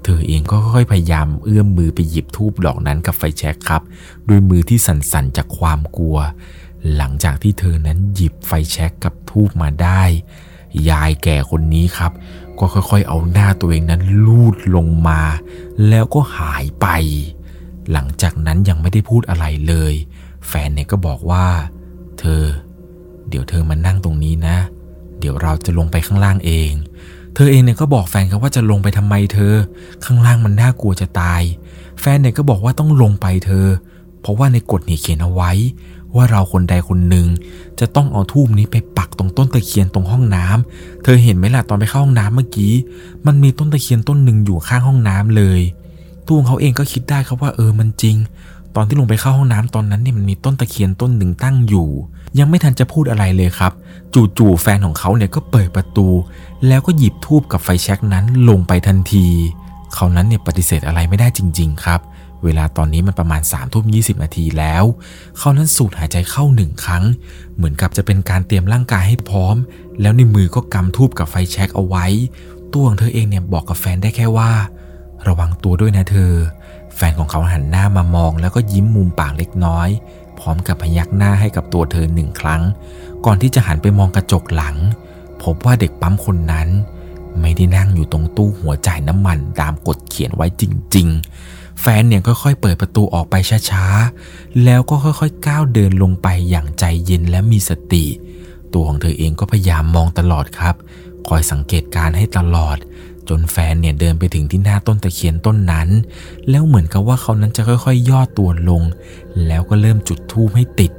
[0.09, 3.83] ธอเองก็ค่อยๆพยายามเอื้อมมือไปหยิบทูบดอกนั้นกับไฟแช็กครับ
[4.29, 6.19] ด้วยมือที่สั่นๆจากความกลัว
[6.97, 10.03] หลังจากที่เธอนั้นหยิบไฟแช็กกับทูบมาได้
[10.91, 12.13] ยายแก่คนนี้ครับ
[12.59, 15.23] ก็ค่อยๆ เอาหน้าตัวเองนั้นลูดลงมา
[15.89, 16.87] แล้วก็หายไป
[17.93, 19.95] หลังจากนั้นยังไม่ได้พูดอะไรเลย
[20.49, 21.47] แฟนเนี่ยก็บอกว่า
[22.21, 22.45] เธอ
[23.29, 24.57] เดี๋ยวเธอมานั่งตรงนี้นะ
[25.21, 26.73] เดี๋ยวเราจะลงไปข้างล่างเอง
[27.35, 29.55] เธอเองเนี่ยก็บอกแฟนครับว่าจะลงไปทำไมเธอ
[30.05, 31.43] ข้างล่างมันน่ากลัวจะตาย
[32.01, 33.67] แฟนเนี่ยก็บอกว่าต้องลงไปเธอ
[34.21, 35.53] เพราะว่าในกฎนี่เขียนเอาไว้
[36.17, 37.27] ว่าเราคนใดคนหนึ่ง
[37.81, 42.73] จะต้องเอาทูบนี้ไปปักตรงต้นตะเคียนตรงห้องน้ำเธอเห็นไหมล่ะตอนไปเข้าห้องน้ำเมื่อกี้
[43.27, 45.61] มันมีต้นตะเคียนต้นหนึ่งอยู่ข้างห้องน้ำเลย
[46.29, 48.17] ตัวเขาเองก็คิดได้ครับว่าเออมันจริง
[48.81, 51.89] ตอนที่ลงไปเข้าห้องน้ำตอนนั้นเนี่ยมันมีต้นตะเคียนต้นหนึ่งตั้งอยู่
[52.39, 53.73] ยังไม่ทันจะพูดอะไรเลยครับ
[54.39, 56.09] จู่ๆแฟนของเขาเนี่ยก็เปิดประตู
[56.69, 59.27] แล้วก็หยิบทูบกับไฟแช็กนั้นลงไปทันที
[59.95, 62.01] เขานั้นเนี่ยปฏิเสธอะไรไม่ได้จริง ๆ ครับ
[62.45, 64.85] เวลาตอนนี้มันประมาณ3ามทุ่มยีนาทีแล้ว
[65.39, 67.05] เขานั้นสูดหายใจเข้าหนึ่งครั้ง
[67.57, 69.57] เหมือนกับจะเป็นการเตรียมร่างกายให้พร้อม
[70.01, 72.07] แล้วในมือก็กำทูบกับไฟแช็กเอาไว้
[72.73, 74.51] ตัวของเธอเองเนี่ยบอกกับแฟนได้แค่ว่า
[75.29, 76.33] ระวังตัวด้วยนะเธอ
[77.01, 79.89] แฟนของเขาหันหน้ามามองแล้วก็ยิ้มมุมปากเล็กน้อย
[80.39, 82.63] พร้อมกับพยักหน้าให้กับตัวเธอหนึ่งครั้ง
[83.25, 84.77] ก่อนที่จะหันไปมองกระจกหลัง
[85.43, 86.69] พบว่าเด็กปั๊มคนนั้น
[87.41, 90.63] ไม่ได้นั่งอยู่ตรงตู้หัวจ่ายน้ำมันตามกฎเขียนไว้จ
[90.97, 91.09] ริง
[91.45, 93.35] ๆ แฟนเนี่ยค่อยๆเปิดประตูออกไป
[93.71, 98.05] ช้าๆ แล้วก็ค่อยๆก้าวเดินลงไปอย่างใจเย็นและมีสติ
[98.73, 100.75] ตัวของเธอเองก็พยายามมองตลอดครับ
[101.29, 102.77] คอยสังเกตการให้ตลอด
[103.31, 105.89] จนแฟนเนี่ยเดินไปถึงที่หน้าต้นตะเคียนต้นนั้น
[106.51, 108.83] แล้วเหมือนกับว่าเขานั้นจะค่อยๆย่อตัวลง
[109.47, 110.93] แล้วก็เริ่มจุดทูบให้ติด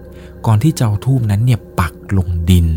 [0.46, 2.68] ก่อนที่จะเอาทูบนั้นเนี่ยปักลงดิน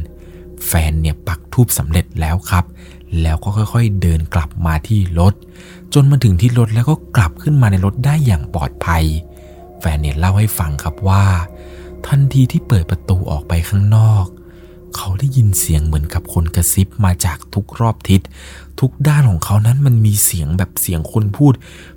[0.66, 2.64] แฟนเนี่ยปักทูบสำเร็จแล้วครับ
[3.22, 5.34] แล้วก็ค่อยๆเดินกลับมาที่รถ
[5.94, 9.04] จนมาถึงที่รถแล้วก็กลับขึ้นมาในรถได้อย่างปลอดภัย
[9.80, 11.24] แฟนเนี่ยเล่าให้ฟังครับว่า
[12.06, 14.26] ทันทีที่เปิดประตูออกไปข้างนอก
[14.96, 18.20] เขาได้ยินเสียงเหมือนกับคนกระซิบมาจากทุกรอบทิศ
[18.80, 21.52] ทุกด้านของเขานั้นมันมีเสียงแบบเสียงคนพูด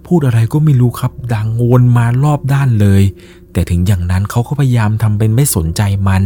[0.08, 3.04] พูดอะไรก็ไม่รู้ครับ ดังวนมารอบด้านเลย
[3.52, 6.22] แต่ถึงอย่างนั้นเขาก็พยายามทำเป็นไม่สนใจมัน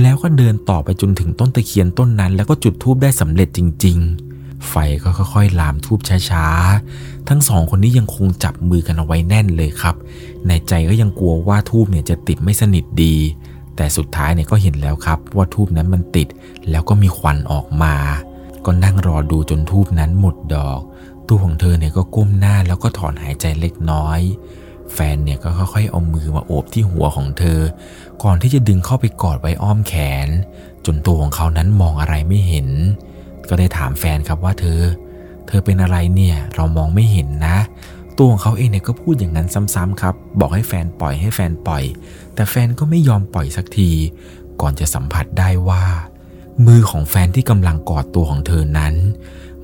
[0.00, 3.98] แล้วก็เดินต่อไปจนถึงต้นตะเคียนต้นนั้น แล้วก็จุดทูบได้สำเร็จจริง
[4.32, 9.94] ๆไฟก็ค่อยๆ ลามทูบช้าๆ ทั้งสองคนนี้ยังคงจับมือกันเอาไว้แน่นเลยครับ
[10.46, 13.14] ในใจก็ยังกลัวว่าทูบเนี่ยจะติดไม่สนิทดี
[13.76, 16.28] แต่สุดท้ายเนี่ยก็เห็นแล้วครับว่าทูบนั้นมันติด
[16.70, 17.94] แล้วก็มีควันออกมา
[18.66, 20.80] ก็นั่งรอดูจนทูบนั้นหมดดอก
[21.28, 24.20] ตัวของเธอเนี่ยก็ก้มหน้าแล้วก็ถอนหายใจเล็กน้อย
[24.94, 27.60] แฟนเนี่ยก็ค่อยๆเอามือมาโอบที่หัวของเธอ
[28.22, 29.94] ก่อนที่จะดึงเข้าไปกอดไว้อ้อมแข
[30.26, 30.28] น
[30.86, 32.68] จนตัวของเขานั้นมองอะไรไม่เห็น
[33.48, 34.80] ก็ได้ถามแฟนครับว่าเธอ
[35.46, 37.58] เธอเป็นอะไรเนี่ยเรามองไม่เห็นนะ
[38.18, 41.84] ตัวของเขาเองเนี่ยก็พูดอย่างนั้นซ้ำๆครับ บอกให้แฟนปล่อยให้แฟนปล่อย
[42.34, 43.90] แต่แฟนก็ไม่ยอมปล่อยสักที
[44.60, 45.84] ก่อนจะสัมผัสได้ว่า
[46.64, 48.94] มือของแฟนที่กำลังกอดตัวของเธอนั้น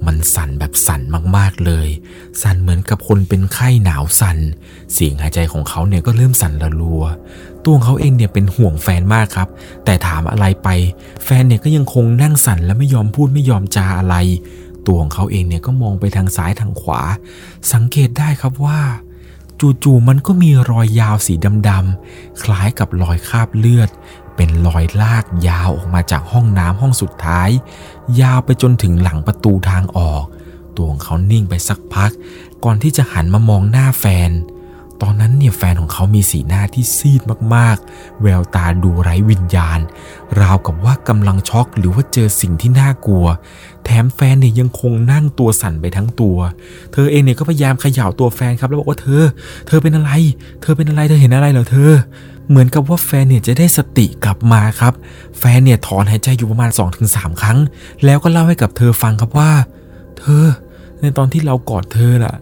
[0.06, 1.00] มันสั่นแบบสั่น
[1.36, 1.88] มากๆเลย
[2.42, 4.38] สั่นเหมือนกับคนเป็นไข้หนาวสั่น
[4.92, 7.04] เสียงหายใจของเขาเนี่ยก็เริ่มสั่นระรัว
[7.64, 9.48] ตัวของเขาเองเนี่ยเป็นห่วงแฟนมากครับ
[9.84, 10.68] แต่ถามอะไรไป
[11.24, 14.16] แฟนเนี่ยก็ยังคงนั่งสั่นและไม่ยอมพูดไม่ยอมจาอะไร
[14.86, 17.00] ตัวของเขาเองเนี่ยก็มองไปทางซ้ายทางขวา
[17.72, 18.80] สังเกตได้ครับว่า
[19.84, 21.34] จู่ๆมันก็มีรอยยาวสี
[21.68, 23.90] ดำๆคล้ายกับรอยคราบเลือด
[24.36, 27.50] เป็นรอยลากยาวออกมาจากห้องน้ำห้องสุดท้าย
[28.20, 30.24] ยาวไปจนถึงหลังประตูทางออก
[30.76, 32.10] ตัวของเขานิ่งไปสักพัก
[32.64, 34.30] ก่อนที่จะหันมามองหน้าแฟน
[35.02, 37.22] ตอนนั้นเนี่ยแฟนของเขามีสีหน้าที่ซีด
[37.54, 39.80] มากๆ แววตาดูไร้วิญญาณ
[40.40, 43.26] ราวกับว่ากำลังช็อกหรือว่าเจอสิ่งที่น่ากลัว
[43.84, 46.36] แถมแฟนเนี่ยยังคงนั่งตัวสั่นไปทั้งตัว
[46.92, 49.24] เธอเองเนี่ยก็พยายามเขย่าตัวแฟนครับแล้วบอกว่าเธอ
[49.66, 50.10] เธอเป็นอะไร
[50.62, 51.92] เธอเป็นอะไรเธอเห็นอะไรเหรอเธอ
[52.48, 54.92] เหมือนกับว่าแฟนเนี่ยจะได้สติกลับมาครับ
[55.38, 56.70] แฟนเนี่ยถอนหายใจอยู่ประมาณ
[57.06, 57.58] 2-3 ครั้ง
[58.04, 59.50] แล้วก็เล่าให้กับเธอฟังครับว่า
[60.18, 60.44] เธอ
[61.00, 62.34] ในตอนที่เรากอดเธอล่ะ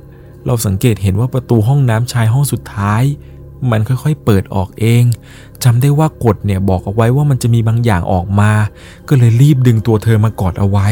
[0.46, 3.02] เราสังเกตเห็นว่าประตูห้องน้ำชายห้องสุดท้าย
[3.70, 5.04] มันค่อยๆ เปิดออกเอง
[5.64, 8.52] จำได้ว่ากฎเนี่ยบอกเอาไว้ว่ามันจะมีบางอย่างออกมา
[9.08, 10.88] ก็เลยรีบดึงตัวเธอมากอดเอาไว้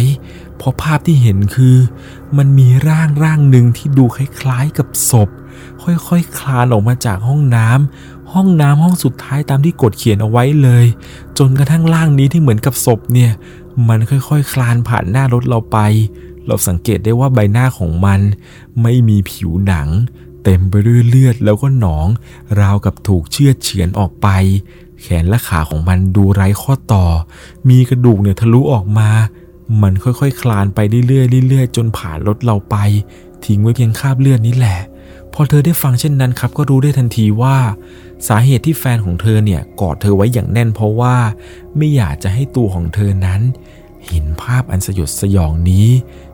[0.56, 1.76] เพราะภาพที่เห็นคือ
[2.38, 5.28] มันมีร่างร่างหนึ่งที่ดูคล้ายๆกับศพ
[5.82, 10.86] ค่อยๆคคลานออกมาจากห้องน้ำห้องน้ำห้องสุดท้ายตามที่กฎเขียนเอาไว้เลย
[11.38, 13.32] จนกระทั่งร่างนี้ที่เหมือนกับศพเนี่ย
[13.88, 15.78] มันค่อยๆคคลานผ่านหน้ารถเราไป
[16.46, 18.20] เราสังเกตได้ว่าใบหน้าของมัน
[18.82, 19.88] ไม่มีผิวหนัง
[20.44, 22.06] เต็มไปด้วยเลือดแล้วก็หนอง
[22.60, 24.28] ราวกับถูกเชือดเฉือนออกไป
[25.02, 27.06] แขนและขาของมันดูไร้ข้อต่อ
[27.68, 29.10] มีกระดูกเนี่ยทะลุออกมา
[29.82, 30.78] มันค่อยๆคคลานไป
[31.08, 32.76] เรื่อยๆเรื่อยๆ จนผ่านรถเราไป
[33.44, 34.78] ทิ้งไว้เพียงคราบเลือดนี้แหละ
[35.32, 37.56] พอเธอได้ฟังเช่นนั้นครับ ก็รู้ได้ทันทีว่า
[38.28, 41.16] สาเหตุที่แฟนของเธอเนี่ยกอดเธอไว้อย่างแน่นเพราะว่า
[41.76, 43.40] ไม่อยากจะให้ตัวของเธอนั้น
[44.06, 45.88] เห็นภาพอันสยดสยองนี้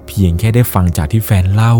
[0.06, 1.74] เพียงแค่ได้ฟังจากที่แฟนเล่า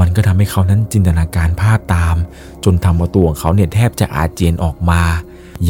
[0.00, 2.16] มันก็ทำให้เขานั้นจินตนาการภาพตาม
[2.64, 5.02] จนทำเอาตัวของเขาเนี่ยแทบจะอาเจียนออกมา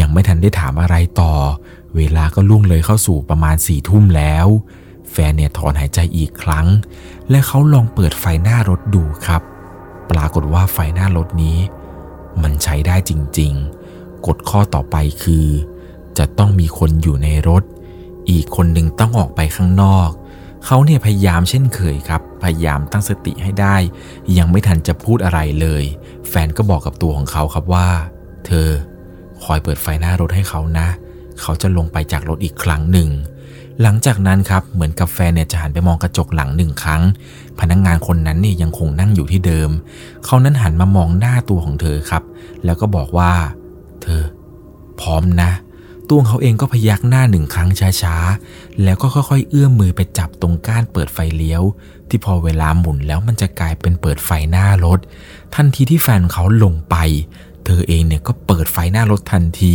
[0.00, 1.32] ยังไม่ทันได้ถามอะไรต่อ
[1.96, 4.46] เวลาก็ล่วงเลยเข้าสู่ประมาณสี่ทุ่มแล้ว
[5.10, 6.66] แฟนเนี่ยถอนหายใจอีกครั้ง
[7.30, 9.42] และเขาลองเปิดไฟหน้ารถดูครับ
[10.10, 11.58] ปรากฏว่าไฟหน้ารถนี้
[12.42, 13.52] มันใช้ได้จริง
[13.90, 15.46] ๆ กฎข้อต่อไปคือ
[16.18, 17.62] จะต้องมีคนอยู่ในรถ
[18.30, 20.08] อีกคนหนึ่งต้องออกไปข้างนอก
[20.66, 23.76] เขาเนี่ยพยายามเช่นเคยครับ พยายามตั้งสติให้ได้
[24.38, 25.84] ยังไม่ทันจะพูดอะไรเลย
[26.28, 27.88] แฟนก็บอกกับตัวของเขาครับว่า
[28.46, 28.68] เธอ
[29.44, 30.88] คอยเปิดไฟหน้ารถให้เขานะ
[31.40, 33.08] เขาจะลงไปจากรถอีกครั้งหนึ่ง
[33.82, 37.02] หลังจากนั้นครับเหมือนกับแฟนเนี่ยจะหันไปมองกระจกหลังหนึ่งครั้ง
[37.60, 39.70] พนักงงานคนนั้นเนี่ยยังคงนั่งอยู่ที่เดิม
[40.24, 42.22] เขานั้นหันมามองหน้าตัวของเธอครับ
[42.64, 43.32] แล้วก็บอกว่า
[44.02, 44.22] เธอ
[45.00, 45.50] พร้อมนะ
[46.11, 47.68] ตัวเขาเองก็พยักหน้าหนึ่งครั้ง
[48.02, 51.62] ช้าๆ แล้วก็ค่อยๆ เอื้อมมือไปจับตรงก้านเปิดไฟเลี้ยว
[52.09, 54.98] ที่พอเวลาหมุนแล้วมันจะกลายเป็นเปิดไฟหน้ารถ
[55.54, 56.96] ทันทีที่แฟนเขาลงไป
[57.64, 59.74] เธอเองเนี่ยก็เปิดไฟหน้ารถทันที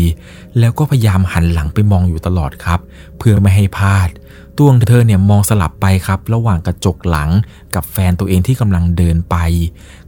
[0.59, 2.79] แล้วก็พยายามหันหลังไปมองอยู่ตลอดครับ
[3.17, 4.09] เพื่อไม่ให้พลาด
[4.57, 7.29] ตัวของเธอเนี่ยมองสลับไปครับ ระหว่างกระจกหลัง
[7.75, 9.35] กับแฟนตัวเองที่กำลังเดินไป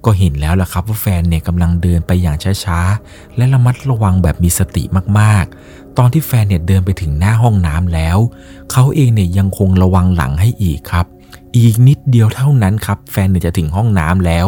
[0.05, 4.83] ก็เห็นแล้วล่ะครับว่าแฟนเนี่ยกำลังเดินไปอย่างช้าๆ และระมัดระวังแบบมีสติ
[5.19, 8.17] มากๆ ตอนที่แฟนเนี่ยเดินไปถึงหน้าห้องน้ำแล้ว
[8.71, 11.05] เขาเองเนี่ยยังคงระวังหลังให้อีกครับ
[11.57, 14.45] อีกนิดเดียวเท่านั้นครับ แฟนเนี่ยจะถึงห้องน้ำแล้ว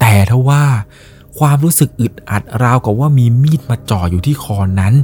[0.00, 0.64] แต่ถ้าว่า
[1.38, 4.94] ความรู้สึกอึดอัดราวกับว่ามีมีดมาจ่ออยู่ที่คอนั้น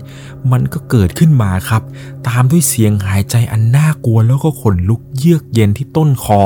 [0.52, 1.82] มันก็เกิดขึ้นมาครับ
[2.28, 6.40] ตามด้วยเสียงหายใจอันน่ากลัวแล้วก็ขนลุกเยือกเย็นที่ต้นคอ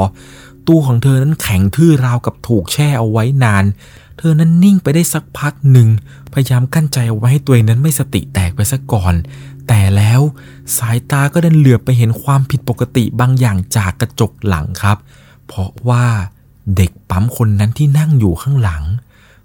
[0.69, 3.65] ตัวของเธอนั้นแข็งทื่อราวกับถูกแช่เอาไว้นาน
[4.19, 5.89] เธอนั้นนิ่งไปได้สักพักหนึ่ง
[6.33, 9.15] พยายามกั้นใจเอาไว้ให้ตัวเองนั้นไม่สติแตกไปซะก่อน
[9.69, 10.21] แต่แล้ว
[10.79, 14.99] สายตาก็ดันเหลือบไปเห็นความผิดปกติบางอย่างจากกระจกหลังครับ
[15.47, 16.05] เพราะว่า
[16.77, 18.83] เด็กปั๊มคนนั้นที่นั่งอยู่ข้างหลัง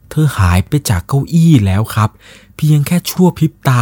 [0.10, 2.10] เธอหายไปจากเก้าอี้แล้วครับ
[2.56, 3.82] เพียงแค่ชั่วพริบตา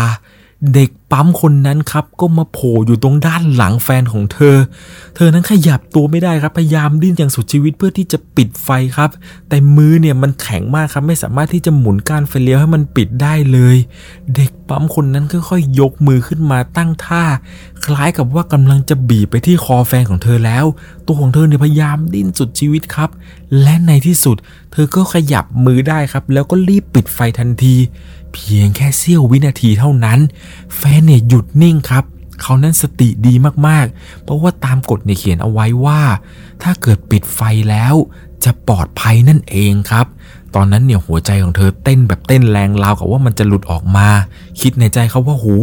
[0.74, 4.56] เด็กปั๊มคนนั้นครับก็มาโผล่อยู่ตรงด้านหลังแฟนของเธอ
[5.16, 9.10] เธอนั้นขยับตัวไม่ได้ครับพยายามดิ้นอย่างสุดชีวิตเพื่อที่จะปิดไฟครับ
[9.50, 13.78] แต่มือเนี่ยมันแข็งมากครับไม่สามารถที่จะหมุนก้านไฟเลี้ยวให้มันปิดได้เลย
[14.36, 17.24] เด็กปั๊มคนนั้นค่อยๆยกมือขึ้นมาตั้งท่า
[17.86, 20.66] คล้ายกับว่ากำลังจะบีบไปที่คอแฟนของเธอแล้ว
[21.06, 23.10] ตัวของเธอเนี่ยพยายามดิ้นสุดชีวิตครับ
[23.62, 24.38] และในที่สุด
[24.72, 27.76] เธอก็ขยับมือได้ครับ แล้วก็รีบปิดไฟทันที
[28.34, 30.20] เพียงแค่เสี้ยววินาทีเท่านั้น
[30.78, 32.04] แฟนเนี่ยหยุดนิ่งครับ
[32.42, 33.34] เขานั้นสติดี
[33.68, 36.02] มากๆ เพราะว่าตามกฎเนี่ยเขียนเอาไว้ว่า
[36.64, 37.96] ถ้าเกิดปิดไฟแล้ว
[38.44, 40.06] จะปลอดภัยนั่นเองครับ
[40.56, 44.08] ตอนนั้นเนี่ยหัวใจของเธอเต้นแบบเต้นแรงราวกับว่ามันจะหลุดออกมา
[44.62, 45.56] คิดในใจเขาว่าหู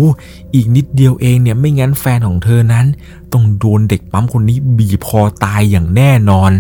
[0.55, 2.87] อีกนิดเดียวเองเนี่ยไม่งั้นแฟนของเธอนั้น
[3.35, 6.53] ต้องโดนเด็กปั๊มคนนี้บีบคอตายอย่างแน่นอน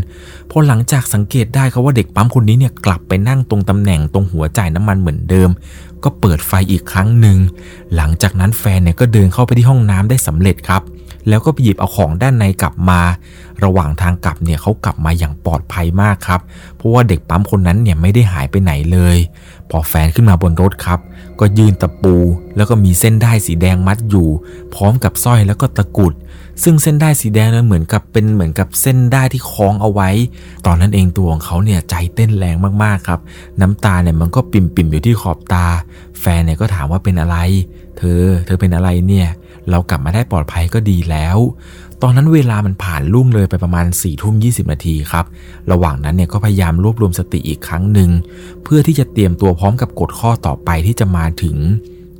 [0.50, 5.50] พอหลังจากสังเกตได้ครับว่าเด็กปั๊มคนนี้เนี่ยกลับไปนั่งตรงตำแหน่งตรงหัวจ่ายน้ำมันเหมือนเดิม
[6.04, 7.38] ก็เปิดไฟอีกครั้งหนึ่ง
[7.96, 10.82] หลังจากนั้นแฟนเนี่ยก็เดินเข้าไปที่ห้องน้ำได้สำเร็จครับ
[11.28, 13.00] แล้วก็ไปหยิบเอาของด้านในกลับมา
[13.64, 16.40] ระหว่างทางกลับเนี่ยเขากลับมาอย่างปลอดภัยมากครับ
[16.76, 19.16] เพราะว่าเด็กปั๊มคนนั้นเนี่ยไม่ได้หายไปไหนเลย
[19.70, 20.98] พอแฟนขึ้นมาบนรถครับ
[21.40, 22.14] ก็ยืนตะปู
[22.56, 24.28] แล้วก็มีเส้นได้สีแดงมัดอยู่
[24.74, 26.14] พร้อมกับสร้อยแล้วก็ตะกุด
[26.62, 30.10] ซึ่งเส้นได้สีแดงนั้นเหมือนกับเป็นเหมือนกับเส้นได้ที่คล้องเอาไว้
[30.66, 33.20] ตอนนั้นเองตัวของเขาเนี่ยใจเต้นแรงมากๆครับ
[33.60, 35.66] น้ำตาเนี่ยมันก็ปิ่มๆอยู่ที่ขอบตา
[36.20, 37.36] แฟนเนี่ยก็ถามว่าเป็นอะไร
[37.98, 39.28] เธอ เธอเป็นอะไรเนี่ย
[39.70, 41.38] เรากลับมาได้ปลอดภัยก็ดีแล้ว
[42.02, 45.24] ตอนนั้นเวลามันผ่านล่วงเลยไปประมาณ4ี่ทุ่มยีนาทีครับ
[45.72, 48.10] ระหว่างนั้นเนี่ยก็พยายามรวบรวมสติอีกครั้งหนึ่ง
[48.62, 51.56] เพื่อที่จะเตรียมตัวพร้อมกับกฎข้อต่อไปที่จะมาถึง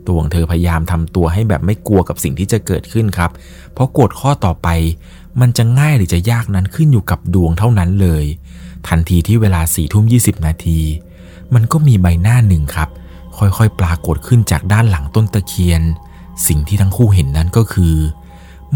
[0.06, 3.30] ตัวของเธอพยายามทำตัวให้แบบไม่กลัวกับสิ่งที่จะเกิดขึ้นครับ
[3.72, 4.68] เพราะกฎข้อต่อไป
[5.40, 8.24] มันจะง่ายหรือจะยากนั้นขึ้นอยู่กับดวงเท่านั้นเลย
[8.88, 10.80] ทันทีที่เวลา4ี่ทุ่มยีนาที
[11.54, 12.88] มันก็มีใบหน้าหนึ่งครับ
[13.38, 15.82] ค่อยๆ ปรากฏขึ้นจากด้านหลังต้นตะเคียน
[16.46, 17.94] สิ่งที่ทั้งคู่เห็นนั้นก็คือ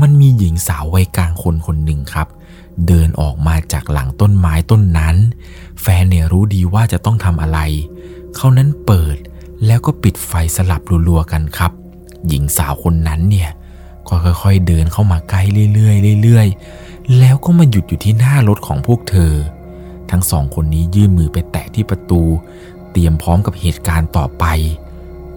[0.01, 2.29] มันมีหญิงสาววัยกลางคนคนหนึ่งครับ
[2.87, 5.17] เดินออกมาจากหลังต้นไม้ต้นนั้น
[5.81, 7.59] แฟนเนี่ยรู้ดีว่าจะต้องทำอะไร
[8.37, 9.17] เขานั้นเปิด
[9.67, 11.73] แล้วก็ปิดไฟสลับรัวๆกันครับ
[12.29, 13.51] หญิงสาวคนนั้นเนี่ย
[14.09, 15.43] ก็ค่อยๆเดินเข้ามาใกล้
[15.75, 19.33] เรื่อยๆเรื่อยๆ แล้วก็มาหยุดอยู่ที่หน้ารถของพวกเธอ
[20.11, 22.23] ทั้งสองคนนี้ยื่นมือไปแตะที่ประตู
[22.93, 24.45] เตรียมพร้อมกับเหตุการณ์ต่อไป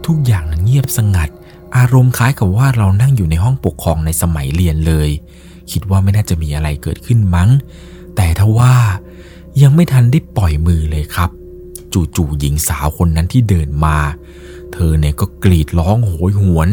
[0.05, 1.29] ทุกอย่างนั้นเงียบสงัด
[1.77, 5.09] อารมณ์คล้ายกับว่าเรานั่งอยู่ในห้องปกครองในสมัยเรียนเลย
[5.71, 7.49] คิดว่าไม่น่าจะมีอะไรเกิดขึ้นมั้ง
[8.15, 8.73] แต่ทว่า
[9.61, 11.29] ยังไม่ทันได้ปล่อยมือเลยครับ
[11.93, 13.97] จู่ๆหญิงสาวคนนั้นที่เดินมา
[14.73, 16.69] เธอเนี่ยก็กรีดร้องโหยหวน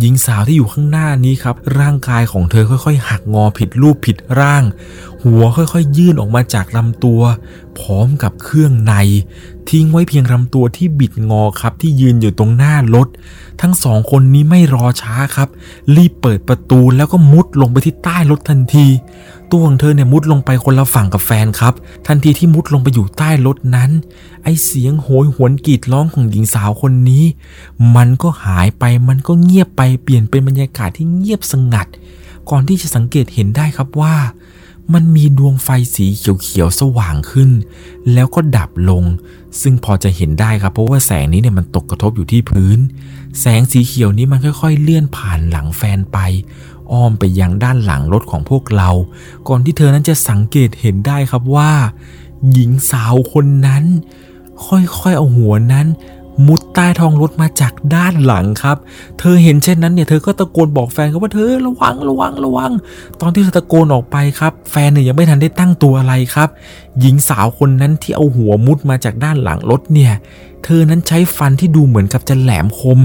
[0.00, 4.62] หญิงสาวที่อยู่ข้างหน้านี้ครับ ร่างกายของเธอค่อยๆ หักงอผิดรูปผิดร่าง
[5.24, 7.22] หัวค่อยๆ ยื่นออกมาจากลำตัว
[7.78, 8.94] พร้อมกับเครื่องใน
[9.68, 13.08] ทิ้งไว้เพียงลำตัวที่บิดงอครับที่ยืนอยู่ตรงหน้ารถ
[13.60, 15.48] ทั้งสองคนนี้ไม่รอช้าครับ
[15.96, 18.86] รีบเปิดประตูแล้วก็มุดลงไปที่ใต้รถทันที
[19.52, 21.74] ตัวของเธอเนี่ยมุดลงไปคนละฝั่งกับแฟนครับ
[22.06, 23.90] ทันทีที่มุดลงไปอยู่ใต้รถนั้น
[24.42, 27.24] ไอเสียงโหยหวนกรีดร้องของหญิงสาวคนนี้
[27.96, 31.86] มันก็หายไปมันก็เงียบไปเปลี่ยนเป็นบรรยากาศที่เงียบสงัด
[32.50, 34.14] ก่อนที่จะสังเกตเห็นได้ครับว่า
[34.94, 37.50] มันมีดวงไฟสีเขียวๆสว่างขึ้น
[38.12, 39.04] แล้วก็ดับลง
[39.60, 42.78] ซึ่งพอจะเห็นได้ครับเพราะว่าแสงนี้เนี่ยมันตกกระทบอยู่ที่พื้น
[43.40, 46.18] แสงสีเขียวนี้มันค่อย ๆ เลื่อนผ่านหลังแฟนไป
[46.90, 48.90] อ้อมไปยังด้านหลังรถของพวกเรา
[49.48, 51.72] ก่อนที่เธอนั้นจะสังเกตเห็นได้ครับว่า
[52.52, 53.84] หญิงสาวคนนั้น
[54.66, 55.86] ค่อยๆเอาหัวนั้น
[56.46, 58.76] มุดใต้ท้องรถมาจากด้านหลังครับ
[59.18, 62.72] เธอเห็นเช่นนั้นเนี่ยเธอก็ตะโกนบอกแฟนเขาว่าเธอระวังระวังระวัง
[63.20, 66.48] ตอนที่เธอตะโกนออกไปครับ แฟนเนี่ยยังไม่ทันได้ตั้งตัวอะไรครับ
[67.00, 70.12] หญิงสาวคนนั้นที่เอาหัวมุดมาจากด้านหลังรถเนี่ย
[70.64, 72.98] เธอนั้นใช้ฟันที่ดูเหมือนกับจะแหลมคม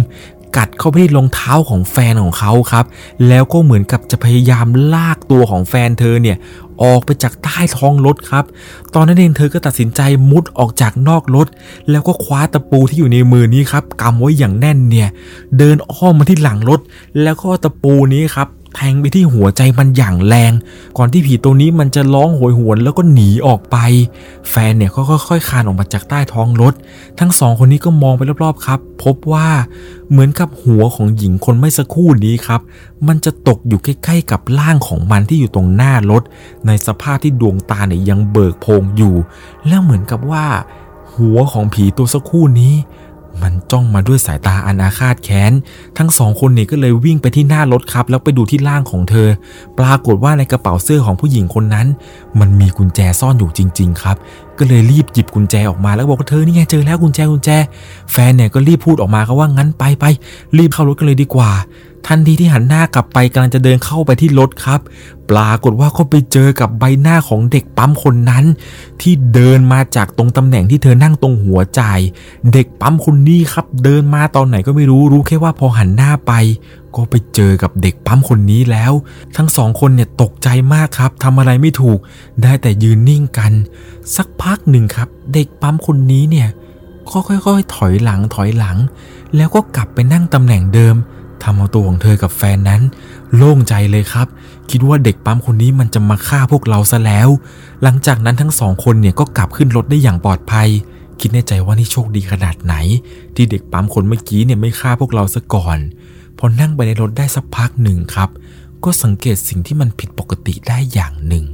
[0.56, 2.86] กัดเข้าไปที่รองเท้าของแฟนของเขาครับ
[3.28, 6.38] แล้วก็เหมือนกับจะพยายามลากตัวของแฟนเธอเนี่ย
[6.84, 8.46] ออกไปจากใต้ท้องรถครับ
[8.94, 11.48] ตอนนั้นเองเธอก็ตัดสินใจมุดออกจากนอกรถ
[11.92, 15.10] แล้วก็คว้าตะปูที่อยู่ในมือนี้ครับกำไว้อย่างแน่นเนี่ย
[15.58, 16.80] เดินอ้อมมาที่หลังรถ
[17.24, 20.52] แล้วก็ตะปูนี้ครับ แทงไปที่หัวใจมันอย่างแรง
[20.98, 23.78] ก่อนที่ผีตัวนี้มันจะร้องโหยหวนแล้วก็หนีออกไป
[24.50, 26.74] แฟนเนี่ยก็ค่อยๆคานออกมาจากใต้ท้องรถ
[27.20, 29.48] ทั้งสองคนนี้ก็มองไปรอบๆครับ พบว่า
[30.10, 32.62] เหมือนกับหัวของหญิงคนไม่สักครู่นี้ครับ
[33.08, 36.24] มันจะตกอยู่ใกล้ๆกับร่างของมันที่อยู่ตรงหน้ารถ
[36.68, 39.16] ในสภาพที่ดวงตาเนี่ยยังเบิกโพงอยู่
[39.68, 40.46] แล้วเหมือนกับว่า
[41.16, 42.74] หัวของผีตัวสักครู่นี้
[43.42, 45.52] มันจ้องมาด้วยสายตาอันอาฆาตแค้น
[45.98, 49.30] ทั้งสองคนนี่ก็เลยวิ่งไปที่หน้ารถครับ แล้วไปดูที่ร่างของเธอ
[49.80, 51.88] ปรากฏว่าในกระเป๋าเสื้อของผู้หญิงคนนั้น
[52.40, 54.18] มันมีกุญแจซ่อนอยู่จริง ๆ ครับ
[54.60, 57.50] ก็เลยรีบหยิบกุญแจออกมาแล้วบอกว่าเธอนี่ไงเจอแล้วกุญแจกุญแจ
[58.12, 60.06] แฟนเนี่ยก็รีบพูดออกมาครับว่างั้นไปไป
[60.58, 61.52] รีบเข้ารถกันเลยดีกว่า
[62.08, 64.80] ทันทีที่หันหน้ากลับไปกำลังจะเดินเข้าไปที่รถครับ
[65.30, 68.46] ปรากฏว่าเขาไปเจอกับใบหน้าของเด็กปั๊มคนนั้น
[69.02, 71.82] ที่เดินมาจากตรงตำแหน่งที่เธอนั่งตรงหัวใจ
[72.54, 76.34] เด็กปั๊มคนนี้ครับ เดินมาตอนไหนก็ไม่รู้รู้แค่ว่าพอหันหน้าไป
[76.96, 78.94] ก็ไปเจอกับเด็กปั๊มคนนี้แล้ว
[79.38, 82.00] ทั้งสองคนเนี่ยตกใจมากครับทำอะไรไม่ถูก
[82.44, 83.54] ได้แต่ยืนนิ่งกัน
[84.16, 86.50] สักพักหนึ่งครับ เด็กปั๊มคนนี้เนี่ย
[87.10, 88.78] ก็ค่อยๆ ถอยหลังถอยหลัง
[89.36, 90.96] แล้วก็กลับไปนั่งตำแหน่งเดิม
[91.44, 92.82] ทำเอาตัวของเธอกับแฟนนั้น
[93.36, 94.28] โล่งใจเลยครับ
[94.72, 97.30] คิดว่าเด็กปั๊มคนนี้มันจะมาฆ่าพวกเราซะแล้ว
[97.84, 100.68] หลังจากนั้นทั้งสองคนเนี่ยก็กลับขึ้นรถได้อย่างปลอดภัย
[101.20, 102.76] คิดในใจว่านี่โชคดีขนาดไหน
[103.36, 105.78] ที่เด็กปั๊มคนเมื่อกี้เนี่ยไม่ฆ่าพวกเราซะก่อน
[106.38, 108.30] พอนั่งไปในรถได้สักพักหนึ่งครับ
[108.84, 111.46] ก็สังเกตสิ่งที่มันผิดปกติได้อย่างหนึ่ง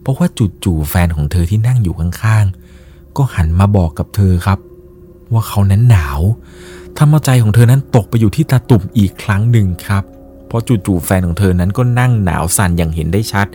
[0.00, 0.26] เพราะว่า
[0.64, 4.58] จู่ๆแฟนของเธอที่นั่งอยู่ข้างๆ ก็หันมาบอกกับเธอครับ
[5.32, 6.20] ว่าเขานั้นหนาว
[6.96, 10.02] ทำเอาใจของเธอนั้นตกไปอยู่ที่ตาตุ่มอีกครั้งหนึ่งครับ
[10.46, 13.46] เพราะจู่ๆแฟนของเธอนั้นก็นั่งหนาวสั่นอย่างเห็นได้ชัด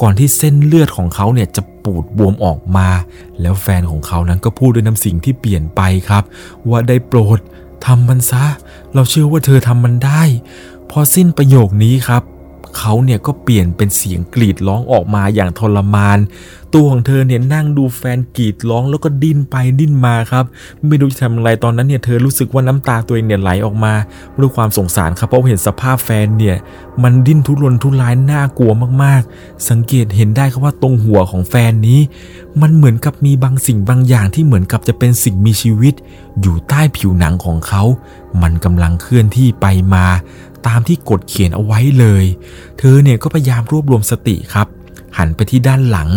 [0.00, 2.88] ก่อนที่เส้นเลือดของเขาเนี่ยจะปูดบวมออกมา
[3.40, 6.24] แล้วแฟนของเขานั้นก็พูดด้วยน้ำเสียงที่เปลี่ยนไปครับ
[6.68, 7.38] ว่าได้โปรด
[7.84, 8.44] ทำมันซะ
[8.94, 10.22] เราเชื่อว่าเธอทำมันได้
[10.90, 12.22] พอสิ้นประโยคนี้ครับ
[12.76, 16.18] เขาเนี่ยก็เปลี่ยนเป็นเสียงกรีดร้องออกมาอย่างทรมาน
[16.74, 20.44] ตัวของเธอเนี่ยนั่งดูแฟนกรีดร้องแล้วก็ดิ้นไปดิ้นมาครับ
[20.88, 23.92] ไม่รู้จะทำอะไรตอนนั้นเนี่ยเธอรู้สึกว่าน้ำตาตัวเองเนี่ยไหลออกมา
[24.40, 26.56] ด้วยความสงสารครับเพราะเห็นสภาพแฟนเนี่ย
[27.02, 28.72] มันดิ้นทุรนทุรายน่ากลัว
[29.02, 32.00] มากๆ สังเกตเห็นได้ครับว่าตรงหัวของแฟนนี้
[32.62, 35.94] มันเหมือนกับมีบางสิ่งบางอย่างที่เหมือนกับจะเป็นสิ่งมีชีวิต
[36.40, 37.82] อยู่ใต้ผิวหนังของเขา
[38.42, 40.06] มันกำลังเคลื่อนที่ไปมา
[40.66, 42.24] ตามที่กดเขียนเอาไว้เลย
[42.78, 44.68] เธอเนี่ยก็พยายามรวบรวมสติครับ
[45.18, 46.08] หันไปที่ด้านหลัง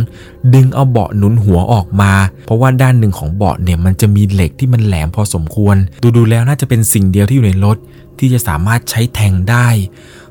[0.54, 2.12] ดึงเอาเบาะหนุนหัวออกมา
[2.46, 7.78] เพราะว่าด้านหนึ่งของเบาะเนี่ยมันจะมีเหล็กที่มันแหลมพอสมควร ดูดูแล้วน่าจะเป็นสิ่งเดียวที่อยู่ในรถ
[8.20, 9.68] ที่จะสามารถใช้แทงได้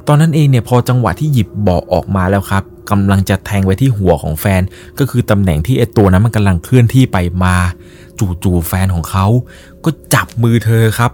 [0.06, 4.62] ตอนนั้นเองเนี่ยพอจังหวะที่หยิบเบาะออกมาแล้วครับกำลังจะแทงไว้ที่หัวของแฟน
[4.98, 7.56] ก็คือตำแหน่งที่ไอตัวนั้นมันกำลังเคลื่อนที่ไปมา
[8.18, 9.26] จู่ๆแฟนของเขา
[9.84, 11.12] ก็จับมือเธอครับ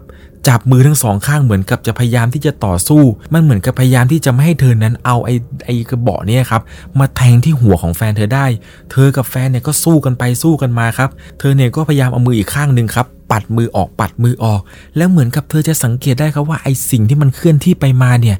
[0.49, 5.35] จับมือทั้งสองข้างเหมือนกับจะพยายามที่จะต่อสู้ มันเหมือนกับพยายามที่จะไม่ให้เธอนั้นเอาไอ้
[5.65, 6.63] ไอ้กระบอกเนี่ยครับ
[6.99, 8.47] มาแทงที่หัวของแฟนเธอได้
[8.91, 14.61] เธอกับแฟนเนี่ยก็สู้กันไปสู้กันมาครับ เธอเนี่ยก็พยายามเอามืออีกข้างหนึ่งครับปัดมือออกปัดมือออก
[14.97, 18.37] แล้วเหมือนกับเธอจะสังเกตได้ครับว่าไอ้สิ่งที่มันเคลื่อนที่ไปมาเนี่ย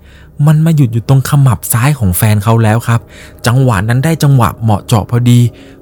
[0.47, 3.01] มันมาหยุดอยู่ตรงขมับซ้ายของแฟนเขาแล้วครับ
[3.47, 5.41] จังหวะนั้นได้จังหวะเหมาะเจาะพอดี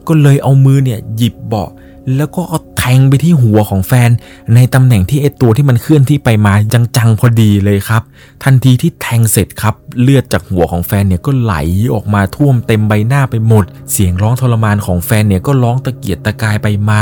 [0.08, 1.70] ก็เลยเอามือเนี่ยหยิบเบาะ
[2.16, 4.10] แล้วก็เอา แทงไปที่หัวของแฟน
[4.54, 6.52] ในตำแหน่งที่ไอตัวที่มันเคลื่อนที่ไปมา
[6.96, 8.02] จังๆพอดีเลยครับ
[8.44, 11.54] ทันทีที่แทงเสร็จครับเลือดจากหัวของแฟนเนี่ยก็ไหล
[11.94, 17.00] ออกมาท่วมเต็มใบหน้าไปหมด เสียงร้องทรมานของแฟนเนี่ยก็ร้องตะเกียกตะกายไปมา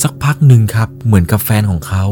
[0.00, 2.04] สักพักหนึ่งครับ เหมือนกับแฟนของเขา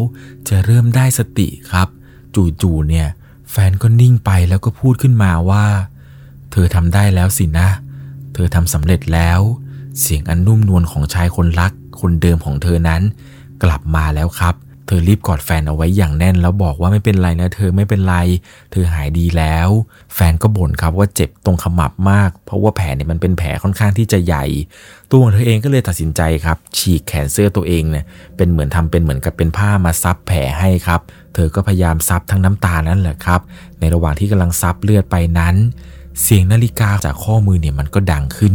[0.48, 1.88] จะเริ่มได้สติครับ
[2.34, 3.08] จู่ๆเนี่ย
[3.50, 5.64] แฟนก็นิ่งไปแล้วก็พูดขึ้นมาว่า
[6.52, 7.68] เธอทำได้แล้วสินะ
[8.34, 9.40] เธอทำสำเร็จแล้ว
[10.00, 13.02] เสียงอันนุ่มนวลของชายคนรัก คนเดิมของเธอนั้น
[13.62, 18.16] กลับมาแล้วครับ เธอรีบกอดแฟนเอาไว้อย่างแน่น แล้วบอกว่าไม่เป็นไรนะ เธอไม่เป็นไร
[18.70, 19.68] เธอหายดีแล้ว
[20.14, 24.44] แฟนก็บ่นครับว่าเจ็บตรงขมับมาก เพราะว่าแผลเนี่ยมันเป็นแผลค่อนข้างที่จะใหญ่
[25.10, 28.04] ตัวของเธอเองก็เลยตัดสินใจครับ ฉีกแขนเสื้อตัวเองเนี่ย
[28.36, 31.00] เป็นเหมือนทำเป็นเหมือนกับเป็นผ้ามาซับแผลให้ครับ
[31.34, 33.40] เธอก็พยายามซับทั้งน้ำตานั่นแหละครับ
[33.80, 35.54] ในระหว่างที่กำลังซับเลือดไปนั้น
[36.22, 38.54] เสียงนาฬิกาจากข้อมือเนี่ยมันก็ดังขึ้น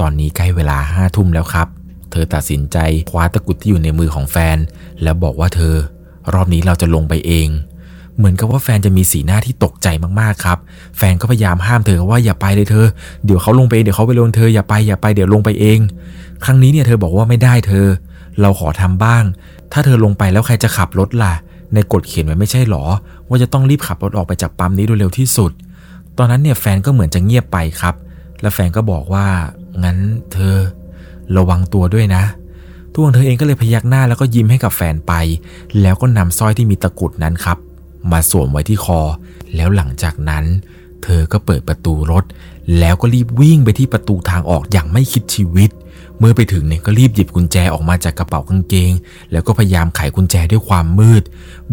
[0.00, 1.68] ตอนนี้ใกล้เวลาห้าทุ่มแล้วครับ
[2.14, 2.78] เธอตัดสินใจ
[3.10, 4.56] คว้าตะกุดที่อยู่ในมือของแฟน
[5.02, 5.74] แล้วบอกว่าเธอ
[6.34, 7.48] รอบนี้เราจะลงไปเอง
[8.16, 9.88] เหมือนกับว่าแฟนจะมีสีหน้าที่ตกใจ
[10.20, 10.58] มากๆครับ
[10.96, 12.86] แฟนก็พยายามห้ามเธอว่าอย่าไปเลยเธอ
[13.24, 15.78] เดี๋ยวเขาลงไปเองเดี๋ยวเขาไปลงเธออย่าไปอย่าไปเดี๋ยวลงไปเอง
[16.44, 17.86] ครั้งนี้เนี่ยเธอบอกว่าไม่ได้เธอ
[18.40, 19.24] เราขอทำบ้าง
[19.72, 21.34] ถ้าเธอลงไปแล้วใครจะขับรถล่ะ
[21.74, 22.84] ในกฎเขียนไว้ไม่ใช่หรอ
[23.28, 25.50] ว่าจะต้องรีบขับรถออกไปจากปั๊มนี้โดยเร็วที่สุด
[26.18, 27.94] ตอนนั้นเนี่ยแฟนก็เหมือนจะเงียบไปครับ
[28.40, 29.26] แล้วแฟนก็บอกว่า
[29.84, 29.98] งั้น
[30.32, 30.56] เธอ
[31.36, 32.24] ระวังตัวด้วยนะ
[32.92, 35.12] ตัวของเธอเองก็เลยพยักหน้าแล้วก็ยิ้มให้กับแฟนไป
[35.80, 37.58] แล้วก็นำสร้อยที่มีตะกุดนั้นครับ
[38.12, 39.00] มาสวมไว้ที่คอ
[39.54, 40.44] แล้วหลังจากนั้น
[41.02, 42.24] เธอก็เปิดประตูรถ
[42.78, 45.70] แล้วก็รีบวิ่งไปที่ประตูทางออกอย่างไม่คิดชีวิต
[46.18, 48.92] เมื่อไปถึงเนี่ยก็รีบหยิบกุญแจออกมาจากกระเป๋ากางเกง
[49.32, 51.22] แล้วก็พยายามไขกุญแจด้วยความมืด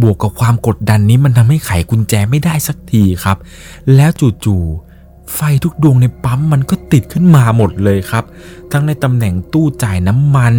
[0.01, 3.37] บวกกับความกดดันนี้มันทำให้ไขกุญแจไม่ได้สักทีครับ
[3.95, 4.09] แล้ว
[4.45, 4.90] จู่ๆ
[5.35, 8.23] ไฟทุกดวงในปั๊มมันก็ติดขึ้นมาหมดเลยครับ
[8.71, 10.53] ทั้งในตำแหน่งตู้จ่ายน้ำมัน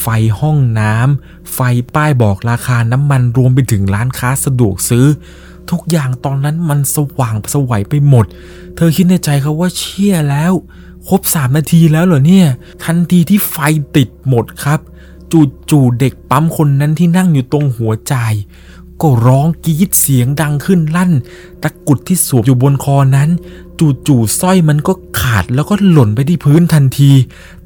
[0.00, 0.06] ไฟ
[0.38, 1.58] ห้องน้ำไฟ
[1.94, 5.06] ป้ายบอกราคาน้ำมันรวมไปถึงร้านค้าสะดวกซื้อ
[5.70, 8.26] ทุกอย่างตอนนั้นมันสว่างสวัยไปหมด
[8.76, 10.52] เธอคิดในใจครับว่าเชี่ยแล้ว
[11.08, 12.46] ครบสามนาทีแล้วเหรอเนี่ย
[12.84, 13.56] ทันทีที่ไฟ
[13.96, 14.80] ติดหมดครับ
[15.70, 18.14] จู่ๆเด็กปั๊มคนนั้นที่นั่งอยู่ตรงหัวใจ
[19.02, 21.12] ก็ร้องกรีดเสียงดังขึ้นลั่น
[21.62, 23.28] ตะกุดที่สวมอยู่บนคอนั้น
[24.06, 27.10] จู่ๆสร้อยมันก็ขาดแล้วก็หล่นไปที่พื้นทันที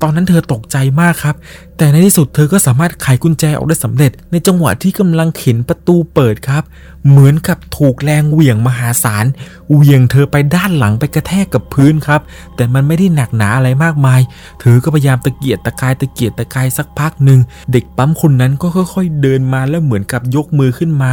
[0.02, 1.36] ตอนนั้นเธอตกใจมากครับ
[1.82, 6.62] แต่ในที่สุดเธอก็สามารถไขกุญแจออกได้สำเร็จ ในจังหวะที่กำลังเข็นประตูเปิดครับ
[7.08, 9.24] เหมือนกับถูกแรงเหวี่ยงมหาศาล
[9.72, 12.20] เหวี่ยงเธอไปด้านหลังไปกระแทกกับพื้นครับ
[12.56, 14.20] แต่มันไม่ได้หนักหนาอะไรมากมาย
[14.60, 17.40] เธอก็พยายามตะเกียกตะกายตะเกียกตะกายสักพักหนึ่ง
[17.72, 21.12] เด็กปั๊มคนนั้นก็ค่อย ๆ เดินมาแล้วเหมือนกับยกมือขึ้นมา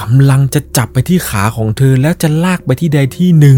[0.00, 3.56] กำลังจะจับไปที่ขาของเธอแล้วจะลากไปที่ใดที่หนึ่ง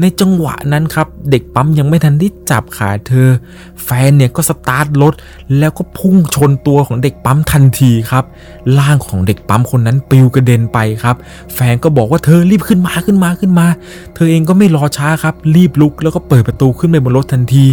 [0.00, 3.28] ในจังหวะนั้นครับ เด็กปั๊มยังไม่ทันได้จับขาเธอ
[3.84, 5.14] แฟนเนี่ยก็สตาร์ทรถ
[5.58, 8.24] แล้วก็พุ่งชนตัวของเด็กปั๊มทันทีครับ
[8.78, 11.16] ร่างของเด็กปั๊มคนนั้นปลิวกระเด็นไปครับ
[11.54, 13.66] แฟนก็บอกว่าเธอรีบขึ้นมาขึ้นมาขึ้นมา
[14.14, 17.64] เธอเองก็ไม่รอช้าครับ รีบลุกแล้วก็เปิดประตูขึ้นไปบนรถทันที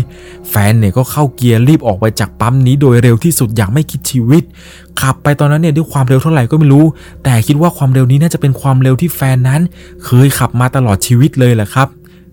[0.49, 4.43] แฟนเนี่ยก็เข้าเกียร์รีบออกไปจากปั๊มนี้โดยเร็วที่สุดอย่างไม่คิดชีวิต
[5.01, 6.86] ขับไปตอนนั้นเนี่ยด้วยความเร็วเท่าไหร่ก็ไม่รู้
[7.23, 9.61] แต่คิดว่าความเร็วนี้น่าจะเป็นความเร็วที่แฟนนั้น
[10.05, 11.88] เคยขับมาตลอดชีวิตเลยแหละครับ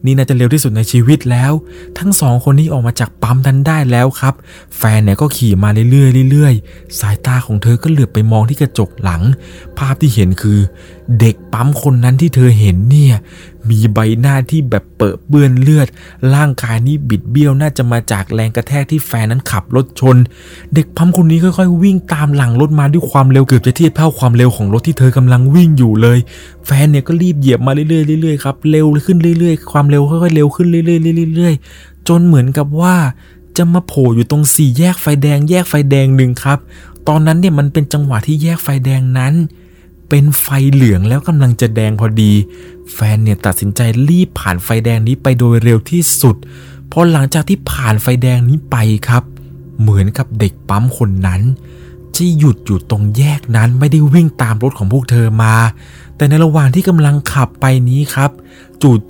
[0.07, 1.53] นี่น่าจะเร็วที่สุดในชีวิตแล้ว
[1.99, 4.35] ทั้งสองคนนี้ออกมาจากปั๊มทันได้แล้วครับ
[4.77, 9.23] แฟนเนี่ยก็ขี่มาเรื่อยๆเรื่อยๆ สายตาของเธอก็เหลือบไปมองที่กระจกหลัง
[9.79, 10.59] ภาพที่เห็นคือ
[11.21, 13.17] เด็กปั๊มคนนั้นที่เธอเห็นเนี่ย
[13.71, 15.89] มีใบหน้าที่แบบเปิดเปื้อนเลือด
[16.35, 20.17] ร่างกายนี่บิดเบี้ยวน่าจะมาจากแรงกระแทกที่แฟนนั้นขับรถชน
[20.75, 26.19] เด็กปั๊มคนนี้ค่อยๆ วิ่งตามหลังรถมาด้วยความเร็วเกือบจะเทียบเท่าความเร็วของรถที่เธอกำลังวิ่งอยู่เลย
[26.67, 32.95] แฟนเนี่ยก็รีบเหยียบมาเรื่อยๆเรื่อยๆครับเร็วขึ้นเรื่อยๆ ความเร็วค่อยๆเร็วขึ้นเรื่อยๆเรื่อยๆจนเหมือนกับว่า
[33.57, 36.59] จะมาโผล่อยู่ตรงสี่แยกไฟแดงแยกไฟแดงหนึ่งครับ
[37.09, 39.35] ตอนนั้นเนี่ยมันเป็นจังหวะที่แยกไฟแดงนั้น
[40.09, 42.33] เป็นไฟเหลืองแล้วกำลังจะแดงพอดี
[42.95, 46.37] แฟนเนี่ยตัดสินใจรีบผ่านไฟแดงนี้ไปโดยเร็วที่สุด
[46.93, 48.77] พอหลังจากที่ผ่านไฟแดงนี้ไป
[49.09, 49.23] ครับ
[49.81, 51.43] เหมือนกับเด็กปั๊มคนนั้น
[52.17, 55.55] ที่หยุดอยู่ตรงแยกนั้นไม่ได้วิ่งตามรถของพวกเธอมา
[56.17, 58.31] แต่ในระหว่างที่กำลังขับไปนี้ครับ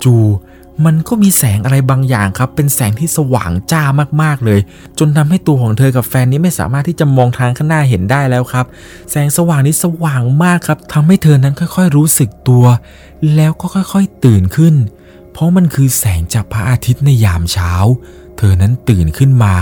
[0.03, 0.54] จู่ๆ
[0.85, 3.83] มันก็มีแสงอะไรบางอย่างครับ เป็นแสงที่สว่างจ้า
[4.21, 4.59] มากๆเลย
[4.99, 8.65] จนทำให้ตัวของเธอกับแฟนนี้ไม่สามารถที่จะมองทางข้างหน้าเห็นได้แล้วครับ
[9.11, 12.65] แสงสว่างนี้สว่างมากครับทำให้เธอนั้นค่อยๆ รู้สึกตัว
[13.35, 14.75] แล้วก็ค่อยๆตื่นขึ้น
[15.31, 17.71] เพราะมันคือแสงจากพระอาทิตย์ในยามเช้า
[18.37, 19.53] เธอนั้นตื่นขึ้นมา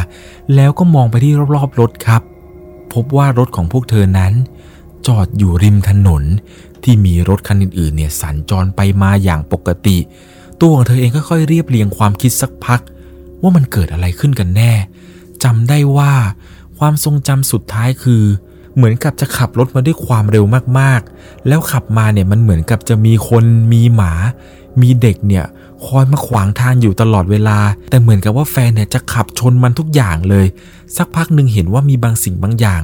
[0.56, 2.22] แล้วก็มองไปที่รอบๆรถครับ
[2.94, 4.34] พบว่ารถของพวกเธอนั้น
[5.08, 6.24] จอดอยู่ริมถนน
[6.84, 9.98] ที่มีรถคันอื่นๆเนี่ยสัญจรไปมาอย่างปกติ
[10.64, 12.82] ตัวของเธอเองค่อยๆเรียบเรียงความคิดสักพัก
[13.42, 14.74] ว่ามันเกิดอะไรขึ้นกันแน่
[15.44, 16.14] จำได้ว่า
[16.78, 18.24] ความทรงจำสุดท้ายคือ
[18.76, 20.46] เหมือนกับจะขับรถมาด้วยความเร็ว
[20.80, 23.44] มากๆ แล้วขับมาเนี่ยมันเหมือนกับจะมีคน
[23.74, 24.14] มีหมา
[24.82, 25.46] มีเด็กเนี่ย
[25.86, 27.60] คอยมาขวางทางอยู่ตลอดเวลา
[27.90, 30.46] แต่เหมือนกับว่าแฟนเนี่ยจะขับชนมันทุกอย่างเลย
[30.98, 32.82] สักพักหนึ่งเห็นว่ามีบางสิ่งบางอย่าง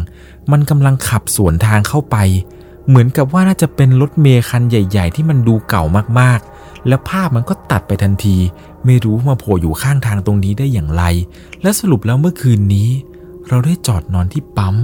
[0.51, 2.15] มันกำลังขับสวนทางเข้าไป
[2.87, 5.83] เหมือนกับว่าน่าจะเป็นรถเมล์คันใหญ่ ๆ ที่มันดูเก่า
[6.19, 8.37] มากๆ แล้วภาพมันก็ตัดไปทันที
[8.85, 11.03] ไม่รู้มาโผล่อยู่ข้างทางตรงนี้ได้อย่างไร
[11.61, 12.89] และสรุปแล้วเมื่อคืนนี้
[13.47, 14.75] เราได้จอดนอนที่ปั๊ม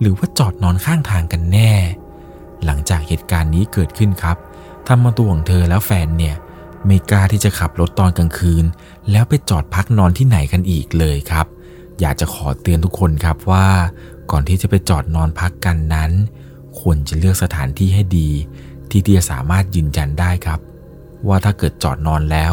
[0.00, 1.72] หรือว่าจอดนอนข้างทางกันแน่
[2.64, 4.36] หลังจากเหตุการณ์นี้เกิดขึ้นครับ
[4.86, 6.36] ทำมาตัวของเธอแล้วแฟนเนี่ย
[6.86, 8.64] ไม่กล้าที่จะขับรถตอนกลางคืน
[9.10, 11.46] แล้วไปจอดพักนอนที่ไหนกันอีกเลยครับ
[12.00, 13.68] อยากจะขอเตือนทุกคนครับว่า
[14.30, 16.10] ก่อนที่จะไปจอดนอนพักกันนั้น
[16.80, 18.30] ควรจะเลือกสถานที่ให้ดี
[18.90, 20.60] ที่ที่จะสามารถยืนยันได้ครับ
[21.28, 22.52] ว่าถ้าเกิดจอดนอนแล้ว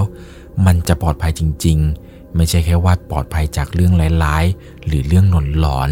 [0.65, 3.93] มันจะปลอดภัยจริง ๆ ไม่ใช่แค่ว่าปลอดภัยจากเรื่อง
[4.23, 5.89] ร้ายๆ หรือเรื่องหนอนหลอน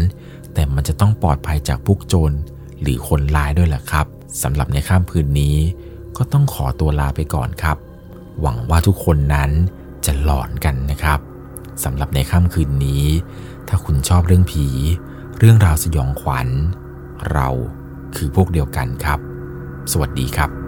[0.54, 2.36] แต่มันจะต้องปลอดภัยจากพวกโจร
[2.80, 4.06] หรือคนร้ายด้วยแหละครับ
[4.42, 5.56] สำหรับในข้ามคืนนี้
[6.16, 7.76] ก็ต้องขอตัวลาไปก่อนครับ
[8.40, 9.50] หวังว่าทุกคนนั้น
[10.06, 11.20] จะหลอนกันนะครับ
[11.84, 13.04] สำหรับในค่ำคืนนี้
[13.68, 14.66] ถ้าคุณชอบเรื่องผี
[15.38, 16.48] เรื่องราวสยองขวัญ
[17.32, 17.48] เรา
[18.16, 19.18] คือพวกเดียวกันครับ
[19.92, 20.67] สวัสดีครับ